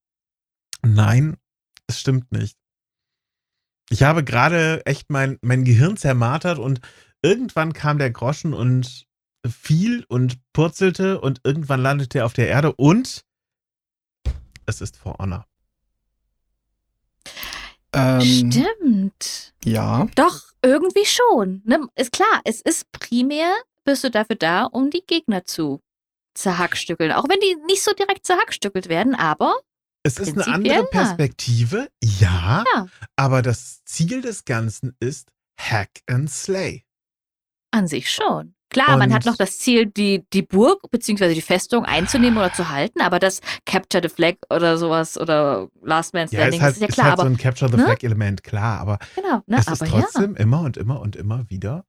Nein, 0.81 1.37
es 1.87 2.01
stimmt 2.01 2.29
nicht. 2.33 2.57
Ich 3.89 4.03
habe 4.03 4.23
gerade 4.23 4.85
echt 4.85 5.09
mein, 5.09 5.37
mein 5.41 5.63
Gehirn 5.63 5.95
zermartert 5.95 6.59
und 6.59 6.81
irgendwann 7.21 7.71
kam 7.71 7.97
der 7.99 8.11
Groschen 8.11 8.53
und 8.53 9.05
fiel 9.47 10.03
und 10.09 10.39
purzelte 10.51 11.21
und 11.21 11.39
irgendwann 11.45 11.81
landete 11.81 12.19
er 12.19 12.25
auf 12.25 12.33
der 12.33 12.49
Erde 12.49 12.73
und 12.73 13.23
es 14.65 14.81
ist 14.81 14.97
For 14.97 15.17
Honor. 15.19 15.47
Ähm, 17.95 18.51
Stimmt. 18.51 19.53
ja, 19.63 20.07
Doch, 20.15 20.41
irgendwie 20.61 21.05
schon. 21.05 21.61
Ne? 21.65 21.87
Ist 21.95 22.11
klar, 22.11 22.41
es 22.43 22.61
ist 22.61 22.91
primär, 22.91 23.53
bist 23.83 24.03
du 24.03 24.11
dafür 24.11 24.35
da, 24.35 24.65
um 24.65 24.89
die 24.89 25.03
Gegner 25.05 25.45
zu 25.45 25.81
zerhackstückeln. 26.33 27.11
Auch 27.11 27.25
wenn 27.29 27.39
die 27.39 27.55
nicht 27.65 27.83
so 27.83 27.93
direkt 27.93 28.25
zerhackstückelt 28.25 28.89
werden, 28.89 29.15
aber 29.15 29.55
Es 30.03 30.17
ist 30.19 30.33
eine 30.37 30.47
andere. 30.47 30.85
Perspektive, 30.85 31.89
ja, 32.03 32.63
Ja. 32.73 32.87
aber 33.15 33.41
das 33.41 33.83
Ziel 33.85 34.21
des 34.21 34.43
Ganzen 34.45 34.95
ist 34.99 35.29
Hack 35.59 35.89
and 36.07 36.29
Slay. 36.29 36.83
an 37.71 37.87
sich 37.87 38.09
schon. 38.11 38.54
Klar, 38.69 38.97
man 38.97 39.09
Und- 39.09 39.15
hat 39.15 39.25
noch 39.25 39.37
das 39.37 39.59
Ziel, 39.59 39.85
die, 39.85 40.25
die 40.33 40.41
Burg 40.41 40.89
bzw. 40.91 41.33
die 41.33 41.41
Festung 41.41 41.85
einzunehmen 41.85 42.37
oder 42.37 42.51
zu 42.51 42.69
halten, 42.69 43.01
aber 43.01 43.19
das 43.19 43.39
Capture 43.65 44.01
the 44.03 44.13
Flag 44.13 44.35
oder 44.49 44.77
sowas 44.77 45.17
oder 45.17 45.67
Last 45.83 46.13
Man 46.13 46.27
Ja, 46.31 46.39
Standing, 46.39 46.59
ist 46.59 46.61
halt, 46.63 46.71
das 46.71 46.77
ist 46.77 46.81
ja 46.81 46.87
ist 46.87 46.93
klar, 46.95 47.07
halt 47.07 47.17
so 47.17 47.21
aber 47.21 47.29
ein 47.31 47.37
Capture 47.37 47.71
the 47.71 47.77
ne? 47.77 47.83
Flag 47.85 48.03
Element, 48.03 48.43
klar, 48.43 48.79
aber 48.79 48.99
genau, 49.15 49.41
ne, 49.47 49.57
es 49.59 49.67
ist 49.67 49.81
aber 49.81 49.91
ja. 49.91 50.01
trotzdem 50.01 50.35
immer 50.35 50.61
und 50.61 50.77
immer 50.77 50.99
und 50.99 51.15
immer 51.15 51.49
wieder, 51.49 51.85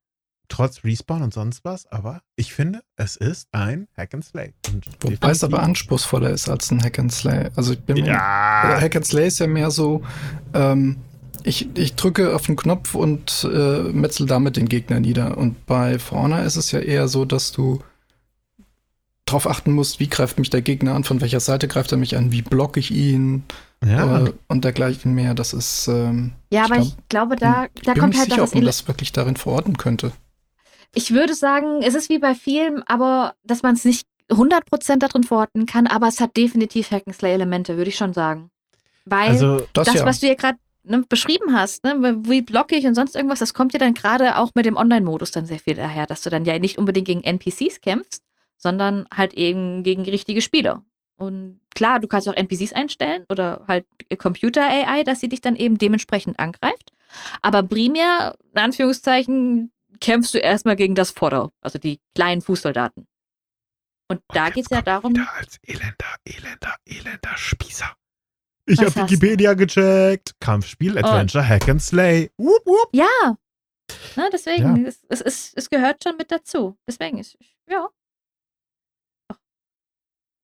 trotz 0.49 0.83
Respawn 0.85 1.23
und 1.23 1.33
sonst 1.33 1.65
was, 1.65 1.87
aber 1.87 2.21
ich 2.37 2.53
finde, 2.53 2.81
es 2.95 3.17
ist 3.17 3.49
ein 3.51 3.87
Hack 3.97 4.13
and 4.13 4.23
Slay. 4.23 4.53
Und 4.71 4.85
wobei 5.01 5.31
es 5.31 5.43
aber 5.43 5.61
anspruchsvoller 5.61 6.29
ist 6.29 6.47
als 6.47 6.71
ein 6.71 6.81
Hack 6.81 6.99
and 6.99 7.11
Slay. 7.11 7.49
Also 7.55 7.73
ich 7.73 7.81
bin 7.81 7.95
mir 8.01 8.07
Ja, 8.07 8.77
Hack 8.79 8.95
and 8.95 9.05
Slay 9.05 9.27
ist 9.27 9.39
ja 9.39 9.47
mehr 9.47 9.71
so, 9.71 10.03
ähm, 10.53 10.97
ich, 11.47 11.69
ich 11.77 11.95
drücke 11.95 12.35
auf 12.35 12.45
den 12.45 12.55
Knopf 12.55 12.93
und 12.93 13.47
äh, 13.51 13.83
metzel 13.83 14.25
damit 14.25 14.57
den 14.57 14.67
Gegner 14.67 14.99
nieder. 14.99 15.37
Und 15.37 15.65
bei 15.65 15.97
Honor 16.11 16.43
ist 16.43 16.57
es 16.57 16.71
ja 16.71 16.79
eher 16.79 17.07
so, 17.07 17.25
dass 17.25 17.51
du 17.51 17.81
darauf 19.25 19.47
achten 19.47 19.71
musst, 19.71 19.99
wie 19.99 20.07
greift 20.07 20.39
mich 20.39 20.49
der 20.49 20.61
Gegner 20.61 20.93
an, 20.95 21.03
von 21.03 21.21
welcher 21.21 21.39
Seite 21.39 21.67
greift 21.67 21.91
er 21.91 21.97
mich 21.97 22.15
an, 22.15 22.31
wie 22.31 22.41
blocke 22.41 22.79
ich 22.79 22.91
ihn 22.91 23.43
ja. 23.85 24.25
äh, 24.25 24.33
und 24.47 24.63
dergleichen 24.63 25.13
mehr. 25.13 25.33
Das 25.33 25.53
ist, 25.53 25.87
ähm, 25.87 26.33
Ja, 26.51 26.65
ich 26.65 26.71
aber 26.71 26.75
glaub- 26.75 26.87
ich 26.87 27.09
glaube, 27.09 27.35
da, 27.35 27.65
ich 27.75 27.81
da 27.83 27.93
bin 27.93 28.01
kommt 28.01 28.13
nicht 28.13 28.19
halt 28.19 28.29
sicher, 28.29 28.41
das 28.41 28.49
ob 28.51 28.55
man 28.55 28.65
das 28.65 28.87
wirklich 28.87 29.11
darin 29.11 29.35
verorten 29.35 29.77
könnte. 29.77 30.11
Ich 30.93 31.11
würde 31.11 31.33
sagen, 31.35 31.81
es 31.81 31.95
ist 31.95 32.09
wie 32.09 32.19
bei 32.19 32.35
vielen, 32.35 32.83
aber 32.83 33.33
dass 33.43 33.63
man 33.63 33.75
es 33.75 33.85
nicht 33.85 34.07
100% 34.29 34.97
darin 34.97 35.23
verorten 35.23 35.65
kann, 35.65 35.87
aber 35.87 36.07
es 36.07 36.19
hat 36.19 36.35
definitiv 36.35 36.91
Hack'n'Slay-Elemente, 36.91 37.77
würde 37.77 37.89
ich 37.89 37.97
schon 37.97 38.13
sagen. 38.13 38.49
Weil 39.05 39.29
also, 39.29 39.61
Das, 39.73 39.85
das, 39.87 39.95
ja. 39.95 40.05
was 40.05 40.19
du 40.19 40.27
ja 40.27 40.33
gerade 40.35 40.57
ne, 40.89 41.03
beschrieben 41.07 41.55
hast, 41.55 41.83
ne, 41.83 42.17
wie 42.25 42.41
blockig 42.41 42.85
und 42.85 42.95
sonst 42.95 43.15
irgendwas, 43.15 43.39
das 43.39 43.53
kommt 43.53 43.73
ja 43.73 43.79
dann 43.79 43.93
gerade 43.93 44.37
auch 44.37 44.51
mit 44.55 44.65
dem 44.65 44.77
Online-Modus 44.77 45.31
dann 45.31 45.45
sehr 45.45 45.59
viel 45.59 45.75
daher, 45.75 46.05
dass 46.05 46.21
du 46.21 46.29
dann 46.29 46.45
ja 46.45 46.57
nicht 46.59 46.77
unbedingt 46.77 47.07
gegen 47.07 47.23
NPCs 47.23 47.81
kämpfst, 47.81 48.23
sondern 48.57 49.07
halt 49.13 49.33
eben 49.33 49.83
gegen 49.83 50.03
richtige 50.03 50.41
Spieler. 50.41 50.83
Und 51.17 51.59
klar, 51.73 51.99
du 51.99 52.07
kannst 52.07 52.29
auch 52.29 52.35
NPCs 52.35 52.73
einstellen 52.73 53.25
oder 53.29 53.65
halt 53.67 53.85
Computer-AI, 54.17 55.03
dass 55.03 55.19
sie 55.19 55.29
dich 55.29 55.41
dann 55.41 55.55
eben 55.55 55.77
dementsprechend 55.77 56.39
angreift. 56.39 56.91
Aber 57.41 57.63
primär, 57.63 58.35
in 58.53 58.59
Anführungszeichen, 58.59 59.71
kämpfst 59.99 60.33
du 60.33 60.37
erstmal 60.37 60.75
gegen 60.75 60.95
das 60.95 61.11
Fodder, 61.11 61.51
also 61.61 61.79
die 61.79 61.99
kleinen 62.13 62.41
Fußsoldaten. 62.41 63.07
Und 64.09 64.21
da 64.29 64.45
jetzt 64.45 64.55
geht 64.55 64.65
es 64.65 64.69
ja 64.69 64.81
darum, 64.81 65.13
wieder 65.13 65.33
als 65.33 65.57
elender, 65.63 66.15
elender, 66.23 66.75
elender 66.85 67.37
Spießer. 67.37 67.93
Ich 68.67 68.79
habe 68.79 68.95
Wikipedia 68.95 69.53
gecheckt. 69.53 70.35
Kampfspiel, 70.39 70.97
Adventure, 70.97 71.47
Hack 71.47 71.69
and 71.69 71.81
Slay. 71.81 72.29
Wupp, 72.37 72.65
wupp. 72.65 72.89
Ja. 72.91 73.37
Na, 74.17 74.29
deswegen, 74.31 74.85
es, 74.85 75.05
es, 75.07 75.21
es, 75.21 75.53
es 75.55 75.69
gehört 75.69 76.03
schon 76.03 76.17
mit 76.17 76.31
dazu. 76.31 76.77
Deswegen 76.85 77.17
ist, 77.17 77.37
ja. 77.69 77.87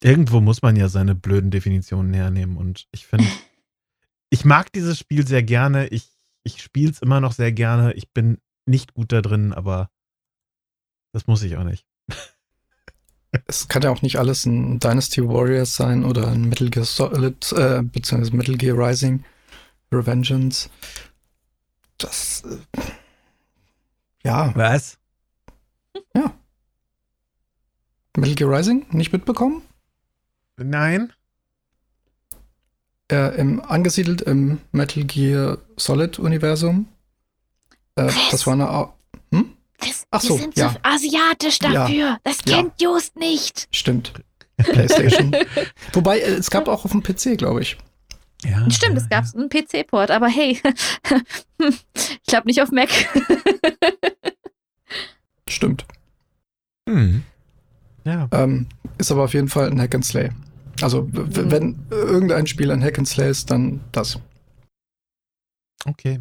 Irgendwo 0.01 0.39
muss 0.39 0.61
man 0.61 0.75
ja 0.77 0.87
seine 0.87 1.15
blöden 1.15 1.51
Definitionen 1.51 2.13
hernehmen. 2.13 2.55
Und 2.55 2.87
ich 2.91 3.05
finde, 3.05 3.25
ich 4.29 4.45
mag 4.45 4.71
dieses 4.71 4.97
Spiel 4.97 5.27
sehr 5.27 5.43
gerne. 5.43 5.87
Ich, 5.89 6.09
ich 6.43 6.61
spiele 6.61 6.91
es 6.91 7.01
immer 7.01 7.19
noch 7.19 7.33
sehr 7.33 7.51
gerne. 7.51 7.93
Ich 7.93 8.11
bin 8.11 8.39
nicht 8.65 8.93
gut 8.93 9.11
da 9.11 9.21
drin, 9.21 9.51
aber 9.51 9.89
das 11.13 11.27
muss 11.27 11.43
ich 11.43 11.57
auch 11.57 11.65
nicht. 11.65 11.85
Es 13.47 13.67
kann 13.67 13.81
ja 13.81 13.89
auch 13.89 14.01
nicht 14.01 14.17
alles 14.19 14.45
ein 14.45 14.79
Dynasty 14.79 15.27
Warriors 15.27 15.75
sein 15.75 16.05
oder 16.05 16.27
ein 16.27 16.49
Metal 16.49 16.69
Gear 16.69 16.85
Solid, 16.85 17.51
äh, 17.53 17.81
beziehungsweise 17.81 18.35
Metal 18.35 18.57
Gear 18.57 18.77
Rising, 18.77 19.23
Revengeance. 19.91 20.69
Das, 21.97 22.43
äh, 22.45 22.81
ja, 24.23 24.51
Was? 24.55 24.97
Metal 28.15 28.35
Gear 28.35 28.51
Rising, 28.51 28.85
nicht 28.91 29.11
mitbekommen? 29.11 29.63
Nein? 30.57 31.11
Äh, 33.11 33.39
im, 33.39 33.61
angesiedelt 33.61 34.21
im 34.21 34.59
Metal 34.71 35.03
Gear 35.03 35.57
Solid 35.77 36.19
Universum. 36.19 36.87
Äh, 37.95 38.05
Was? 38.05 38.29
das 38.31 38.47
war 38.47 38.53
eine, 38.53 38.89
Ach 40.13 40.21
so, 40.21 40.35
wir 40.35 40.41
sind 40.43 40.57
ja. 40.57 40.71
so 40.71 40.77
asiatisch 40.83 41.59
dafür. 41.59 42.17
Das 42.23 42.39
Ja. 42.45 42.57
kennt 42.57 42.79
Just 42.81 43.15
nicht. 43.17 43.67
Stimmt. 43.71 44.13
PlayStation. 44.57 45.35
Wobei, 45.93 46.19
äh, 46.19 46.33
es 46.35 46.49
gab 46.51 46.67
auch 46.67 46.85
auf 46.85 46.91
dem 46.91 47.01
PC, 47.03 47.37
glaube 47.37 47.61
ich. 47.61 47.77
Ja. 48.45 48.69
Stimmt, 48.69 48.97
es 48.97 49.09
gab 49.09 49.23
einen 49.33 49.49
PC-Port, 49.49 50.11
aber 50.11 50.27
hey, 50.27 50.61
ich 51.59 52.23
glaube 52.27 52.47
nicht 52.47 52.61
auf 52.61 52.71
Mac. 52.71 52.89
Stimmt. 55.49 55.85
Hm. 56.89 57.23
Ja. 58.05 58.27
Ähm, 58.31 58.67
ist 58.97 59.11
aber 59.11 59.23
auf 59.23 59.33
jeden 59.33 59.47
Fall 59.47 59.69
ein 59.71 59.79
Hack 59.79 59.95
and 59.95 60.05
Slay. 60.05 60.29
Also, 60.81 61.03
Mhm. 61.03 61.51
wenn 61.51 61.85
irgendein 61.89 62.47
Spiel 62.47 62.71
ein 62.71 62.83
Hack 62.83 62.97
and 62.97 63.07
Slay 63.07 63.29
ist, 63.29 63.49
dann 63.49 63.81
das. 63.91 64.19
Okay. 65.85 66.19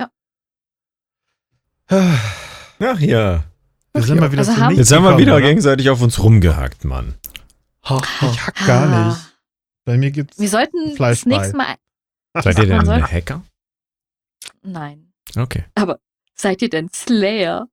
Ja. 0.00 0.10
Ach 2.80 3.00
ja. 3.00 3.44
sind 3.94 4.16
ja. 4.16 4.20
mal 4.20 4.32
wieder 4.32 4.40
Also 4.40 4.56
haben- 4.56 4.76
Jetzt 4.76 4.92
haben 4.92 5.04
wir 5.04 5.18
wieder 5.18 5.36
oder? 5.36 5.46
gegenseitig 5.46 5.90
auf 5.90 6.00
uns 6.02 6.22
rumgehackt, 6.22 6.84
Mann. 6.84 7.14
Ha, 7.84 8.00
ha. 8.20 8.30
Ich 8.30 8.46
hack 8.46 8.66
gar 8.66 9.08
nicht. 9.08 9.18
Bei 9.84 9.96
mir 9.96 10.10
gibt's. 10.10 10.38
Wir 10.38 10.48
sollten 10.48 10.94
Fleisch 10.96 11.20
das 11.20 11.26
nächste. 11.26 11.56
Mal. 11.56 11.74
Seid 12.42 12.58
ihr 12.58 12.66
denn 12.66 12.84
soll- 12.84 13.02
Hacker? 13.02 13.42
Nein. 14.62 15.12
Okay. 15.36 15.64
Seid 16.34 16.62
ihr 16.62 16.68
denn 16.70 16.88
Slayer? 16.92 17.66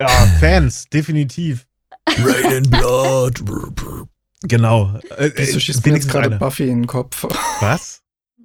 Ja, 0.00 0.08
Fans, 0.40 0.86
definitiv. 0.88 1.66
Rain 2.08 2.68
Blood. 2.70 3.42
Genau. 4.42 4.98
Äh, 5.16 5.30
Wieso 5.36 5.58
äh, 5.58 5.60
schießt 5.60 5.86
mir 5.86 5.94
jetzt 5.94 6.08
gerade. 6.08 6.30
Buffy 6.38 6.64
in 6.68 6.82
den 6.82 6.86
Kopf? 6.86 7.24
Was? 7.60 8.02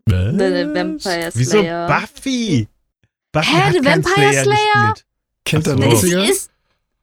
The 0.08 0.14
Vampire 0.16 1.30
Wieso 1.34 1.60
Slayer. 1.62 1.88
Buffy? 1.88 2.68
Buffy 3.32 3.52
Hä, 3.52 3.58
hat 3.62 3.74
the 3.74 3.86
Vampire 3.86 4.34
Slayer, 4.34 4.44
Slayer? 4.44 4.94
Kind 5.46 5.66
der 5.68 5.74
Ach 5.76 5.80
so. 5.80 5.90
Das 5.90 6.04
90er? 6.04 6.30
ist. 6.30 6.50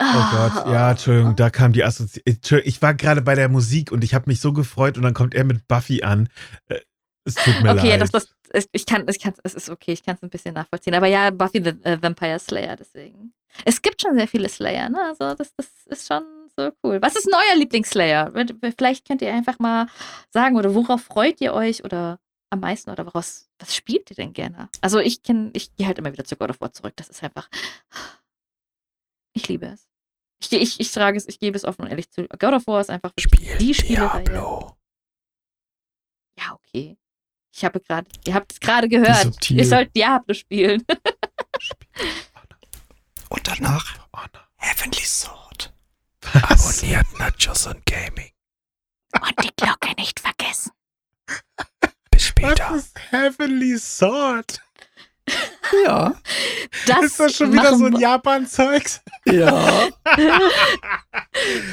Oh 0.02 0.04
Gott, 0.32 0.66
ja, 0.72 0.92
Entschuldigung, 0.92 1.36
da 1.36 1.50
kam 1.50 1.72
die 1.74 1.84
Assoziation. 1.84 2.62
Ich 2.64 2.80
war 2.80 2.94
gerade 2.94 3.20
bei 3.20 3.34
der 3.34 3.50
Musik 3.50 3.92
und 3.92 4.02
ich 4.02 4.14
habe 4.14 4.24
mich 4.30 4.40
so 4.40 4.54
gefreut 4.54 4.96
und 4.96 5.02
dann 5.02 5.12
kommt 5.12 5.34
er 5.34 5.44
mit 5.44 5.68
Buffy 5.68 6.02
an. 6.02 6.28
Äh, 6.68 6.80
Es 7.26 7.34
tut 7.34 7.60
mir 7.62 7.72
Okay, 7.72 7.90
leid. 7.90 8.00
das, 8.00 8.10
das, 8.10 8.28
es- 8.48 8.68
ich 8.72 8.86
kann, 8.86 9.06
ich 9.10 9.20
kann, 9.20 9.34
es 9.44 9.52
ist 9.52 9.68
okay, 9.68 9.92
ich 9.92 10.02
kann 10.02 10.14
es 10.16 10.22
ein 10.22 10.30
bisschen 10.30 10.54
nachvollziehen. 10.54 10.94
Aber 10.94 11.06
ja, 11.06 11.28
Buffy 11.30 11.62
the 11.62 11.70
äh, 11.84 11.98
Vampire 12.00 12.38
Slayer, 12.38 12.76
deswegen. 12.76 13.34
Es 13.66 13.82
gibt 13.82 14.00
schon 14.00 14.16
sehr 14.16 14.26
viele 14.26 14.48
Slayer, 14.48 14.88
ne? 14.88 14.98
Also 15.08 15.34
das, 15.34 15.52
das 15.56 15.66
ist 15.86 16.08
schon 16.08 16.22
so 16.56 16.70
cool. 16.82 17.02
Was 17.02 17.16
ist 17.16 17.26
ein 17.28 17.34
euer 17.34 17.58
Lieblingsslayer? 17.58 18.32
Vielleicht 18.78 19.06
könnt 19.06 19.20
ihr 19.20 19.34
einfach 19.34 19.58
mal 19.58 19.86
sagen, 20.30 20.56
oder 20.56 20.74
worauf 20.74 21.02
freut 21.02 21.42
ihr 21.42 21.52
euch 21.52 21.84
oder 21.84 22.18
am 22.48 22.60
meisten 22.60 22.88
oder 22.90 23.04
woraus, 23.04 23.48
was 23.58 23.74
spielt 23.76 24.08
ihr 24.10 24.16
denn 24.16 24.32
gerne? 24.32 24.70
Also 24.80 24.98
ich 24.98 25.22
kenne, 25.22 25.50
ich 25.52 25.76
gehe 25.76 25.86
halt 25.86 25.98
immer 25.98 26.12
wieder 26.12 26.24
zu 26.24 26.36
God 26.36 26.48
of 26.50 26.60
War 26.62 26.72
zurück. 26.72 26.94
Das 26.96 27.10
ist 27.10 27.22
einfach. 27.22 27.48
Ich 29.40 29.48
liebe 29.48 29.66
es. 29.66 29.88
Ich, 30.42 30.52
ich, 30.52 30.80
ich 30.80 30.92
trage 30.92 31.16
es, 31.16 31.26
ich 31.28 31.38
gebe 31.38 31.56
es 31.56 31.64
offen 31.64 31.82
und 31.82 31.88
ehrlich 31.88 32.10
zu. 32.10 32.26
God 32.38 32.54
of 32.54 32.66
War 32.66 32.80
ist 32.80 32.90
einfach 32.90 33.12
Spiel 33.18 33.56
die 33.58 33.74
Spielereihe. 33.74 34.24
Diablo. 34.24 34.76
Ja, 36.38 36.52
okay. 36.52 36.98
Ich 37.52 37.64
habe 37.64 37.80
gerade, 37.80 38.08
ihr 38.26 38.34
habt 38.34 38.52
es 38.52 38.60
gerade 38.60 38.88
gehört. 38.88 39.50
Ihr 39.50 39.66
sollt 39.66 39.94
Diablo 39.96 40.34
spielen. 40.34 40.84
Und 43.28 43.46
danach. 43.46 43.98
Heavenly 44.56 45.04
Sword. 45.04 45.72
Abonniert 46.32 47.06
Nachos 47.18 47.66
und 47.66 47.84
Gaming. 47.86 48.30
Und 49.14 49.44
die 49.44 49.50
Glocke 49.56 49.94
nicht 49.96 50.20
vergessen. 50.20 50.72
Bis 52.10 52.20
Was 52.20 52.22
später. 52.22 52.74
ist 52.74 52.98
Heavenly 53.10 53.78
Sword? 53.78 54.60
Ja. 55.86 56.14
Das 56.86 57.04
ist 57.04 57.20
das 57.20 57.36
schon 57.36 57.52
wieder 57.52 57.76
so 57.76 57.84
ein 57.86 57.96
Japan-Zeugs? 57.98 59.00
Ja. 59.26 59.88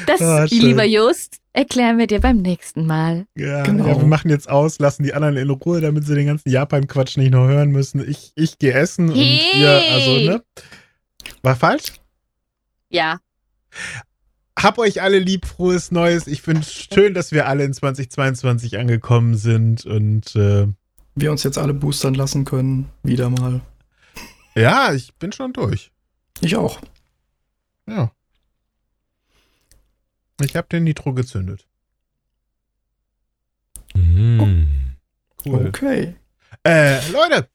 Das, 0.06 0.20
Ah, 0.20 0.44
lieber 0.50 0.84
Just, 0.84 1.38
erklären 1.52 1.98
wir 1.98 2.06
dir 2.06 2.20
beim 2.20 2.38
nächsten 2.38 2.86
Mal. 2.86 3.26
Ja, 3.34 3.62
Genau. 3.64 3.86
ja, 3.86 3.96
wir 4.00 4.06
machen 4.06 4.30
jetzt 4.30 4.48
aus, 4.48 4.78
lassen 4.78 5.02
die 5.02 5.12
anderen 5.14 5.36
in 5.36 5.50
Ruhe, 5.50 5.80
damit 5.80 6.06
sie 6.06 6.14
den 6.14 6.26
ganzen 6.26 6.48
Japan-Quatsch 6.50 7.16
nicht 7.16 7.32
noch 7.32 7.46
hören 7.46 7.70
müssen. 7.70 8.08
Ich, 8.08 8.32
ich 8.34 8.58
gehe 8.58 8.72
essen 8.72 9.12
Hey. 9.12 9.40
und 9.52 9.60
ihr, 9.60 9.70
also, 9.92 10.10
ne? 10.18 10.42
War 11.42 11.56
falsch? 11.56 11.92
Ja. 12.88 13.18
Hab 14.58 14.78
euch 14.78 15.02
alle 15.02 15.18
lieb, 15.18 15.46
frohes 15.46 15.90
Neues. 15.90 16.26
Ich 16.26 16.42
finde 16.42 16.62
es 16.62 16.72
schön, 16.92 17.14
dass 17.14 17.32
wir 17.32 17.46
alle 17.46 17.64
in 17.64 17.72
2022 17.74 18.78
angekommen 18.78 19.36
sind 19.36 19.84
und 19.84 20.34
äh, 20.36 20.66
Wir 21.20 21.32
uns 21.32 21.42
jetzt 21.42 21.58
alle 21.58 21.74
boostern 21.74 22.14
lassen 22.14 22.44
können. 22.44 22.90
Wieder 23.02 23.28
mal. 23.28 23.60
ja, 24.54 24.92
ich 24.92 25.12
bin 25.14 25.32
schon 25.32 25.52
durch. 25.52 25.90
Ich 26.40 26.54
auch. 26.54 26.80
Ja. 27.88 28.12
Ich 30.40 30.54
habe 30.54 30.68
den 30.68 30.84
Nitro 30.84 31.12
gezündet. 31.14 31.66
Mhm. 33.94 34.94
Okay. 35.44 36.14
Äh, 36.62 37.10
Leute, 37.10 37.48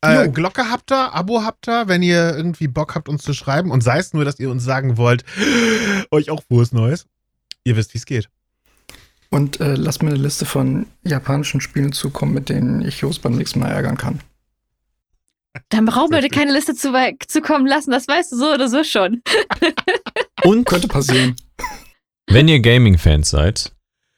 äh. 0.00 0.28
Glocke 0.28 0.68
habt 0.68 0.90
ihr, 0.90 1.14
Abo 1.14 1.44
habt 1.44 1.68
ihr, 1.68 1.86
wenn 1.86 2.02
ihr 2.02 2.34
irgendwie 2.34 2.66
Bock 2.66 2.96
habt, 2.96 3.08
uns 3.08 3.22
zu 3.22 3.32
schreiben. 3.32 3.70
Und 3.70 3.82
sei 3.82 3.98
es 3.98 4.12
nur, 4.12 4.24
dass 4.24 4.40
ihr 4.40 4.50
uns 4.50 4.64
sagen 4.64 4.96
wollt, 4.96 5.24
euch 6.10 6.30
auch 6.30 6.42
frohes 6.42 6.72
Neues. 6.72 7.06
Ihr 7.62 7.76
wisst, 7.76 7.94
wie 7.94 7.98
es 7.98 8.06
geht. 8.06 8.28
Und 9.30 9.60
äh, 9.60 9.74
lass 9.74 10.00
mir 10.00 10.10
eine 10.10 10.18
Liste 10.18 10.46
von 10.46 10.86
japanischen 11.04 11.60
Spielen 11.60 11.92
zukommen, 11.92 12.32
mit 12.32 12.48
denen 12.48 12.80
ich 12.82 13.00
Jos 13.00 13.18
beim 13.18 13.36
nächsten 13.36 13.60
Mal 13.60 13.68
ärgern 13.68 13.96
kann. 13.98 14.20
Dann 15.68 15.84
brauchen 15.84 16.12
wir 16.12 16.20
dir 16.20 16.28
keine 16.30 16.52
Liste 16.52 16.74
zu, 16.74 16.92
zukommen 17.26 17.66
lassen. 17.66 17.90
Das 17.90 18.08
weißt 18.08 18.32
du 18.32 18.36
so 18.36 18.52
oder 18.52 18.68
so 18.68 18.84
schon. 18.84 19.22
Und 20.44 20.66
Könnte 20.66 20.88
passieren. 20.88 21.36
wenn 22.26 22.48
ihr 22.48 22.60
Gaming-Fans 22.60 23.28
seid, 23.28 23.72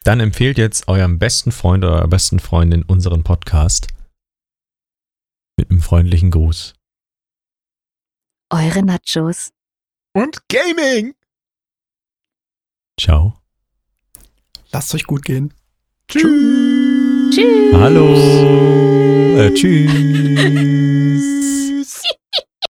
dann 0.04 0.20
empfehlt 0.20 0.58
jetzt 0.58 0.88
eurem 0.88 1.18
besten 1.18 1.52
Freund 1.52 1.84
oder 1.84 1.94
eurer 1.94 2.08
besten 2.08 2.38
Freundin 2.38 2.82
unseren 2.82 3.24
Podcast. 3.24 3.88
Mit 5.56 5.70
einem 5.70 5.82
freundlichen 5.82 6.30
Gruß. 6.30 6.74
Eure 8.50 8.82
Nachos. 8.82 9.50
Und 10.14 10.48
Gaming! 10.48 11.14
Ciao. 12.98 13.39
Lasst 14.72 14.94
euch 14.94 15.04
gut 15.04 15.24
gehen. 15.24 15.52
Tschüss. 16.08 17.34
Tschüss. 17.34 17.74
Hallo. 17.74 19.36
Äh, 19.36 19.52
tschüss. 19.54 19.90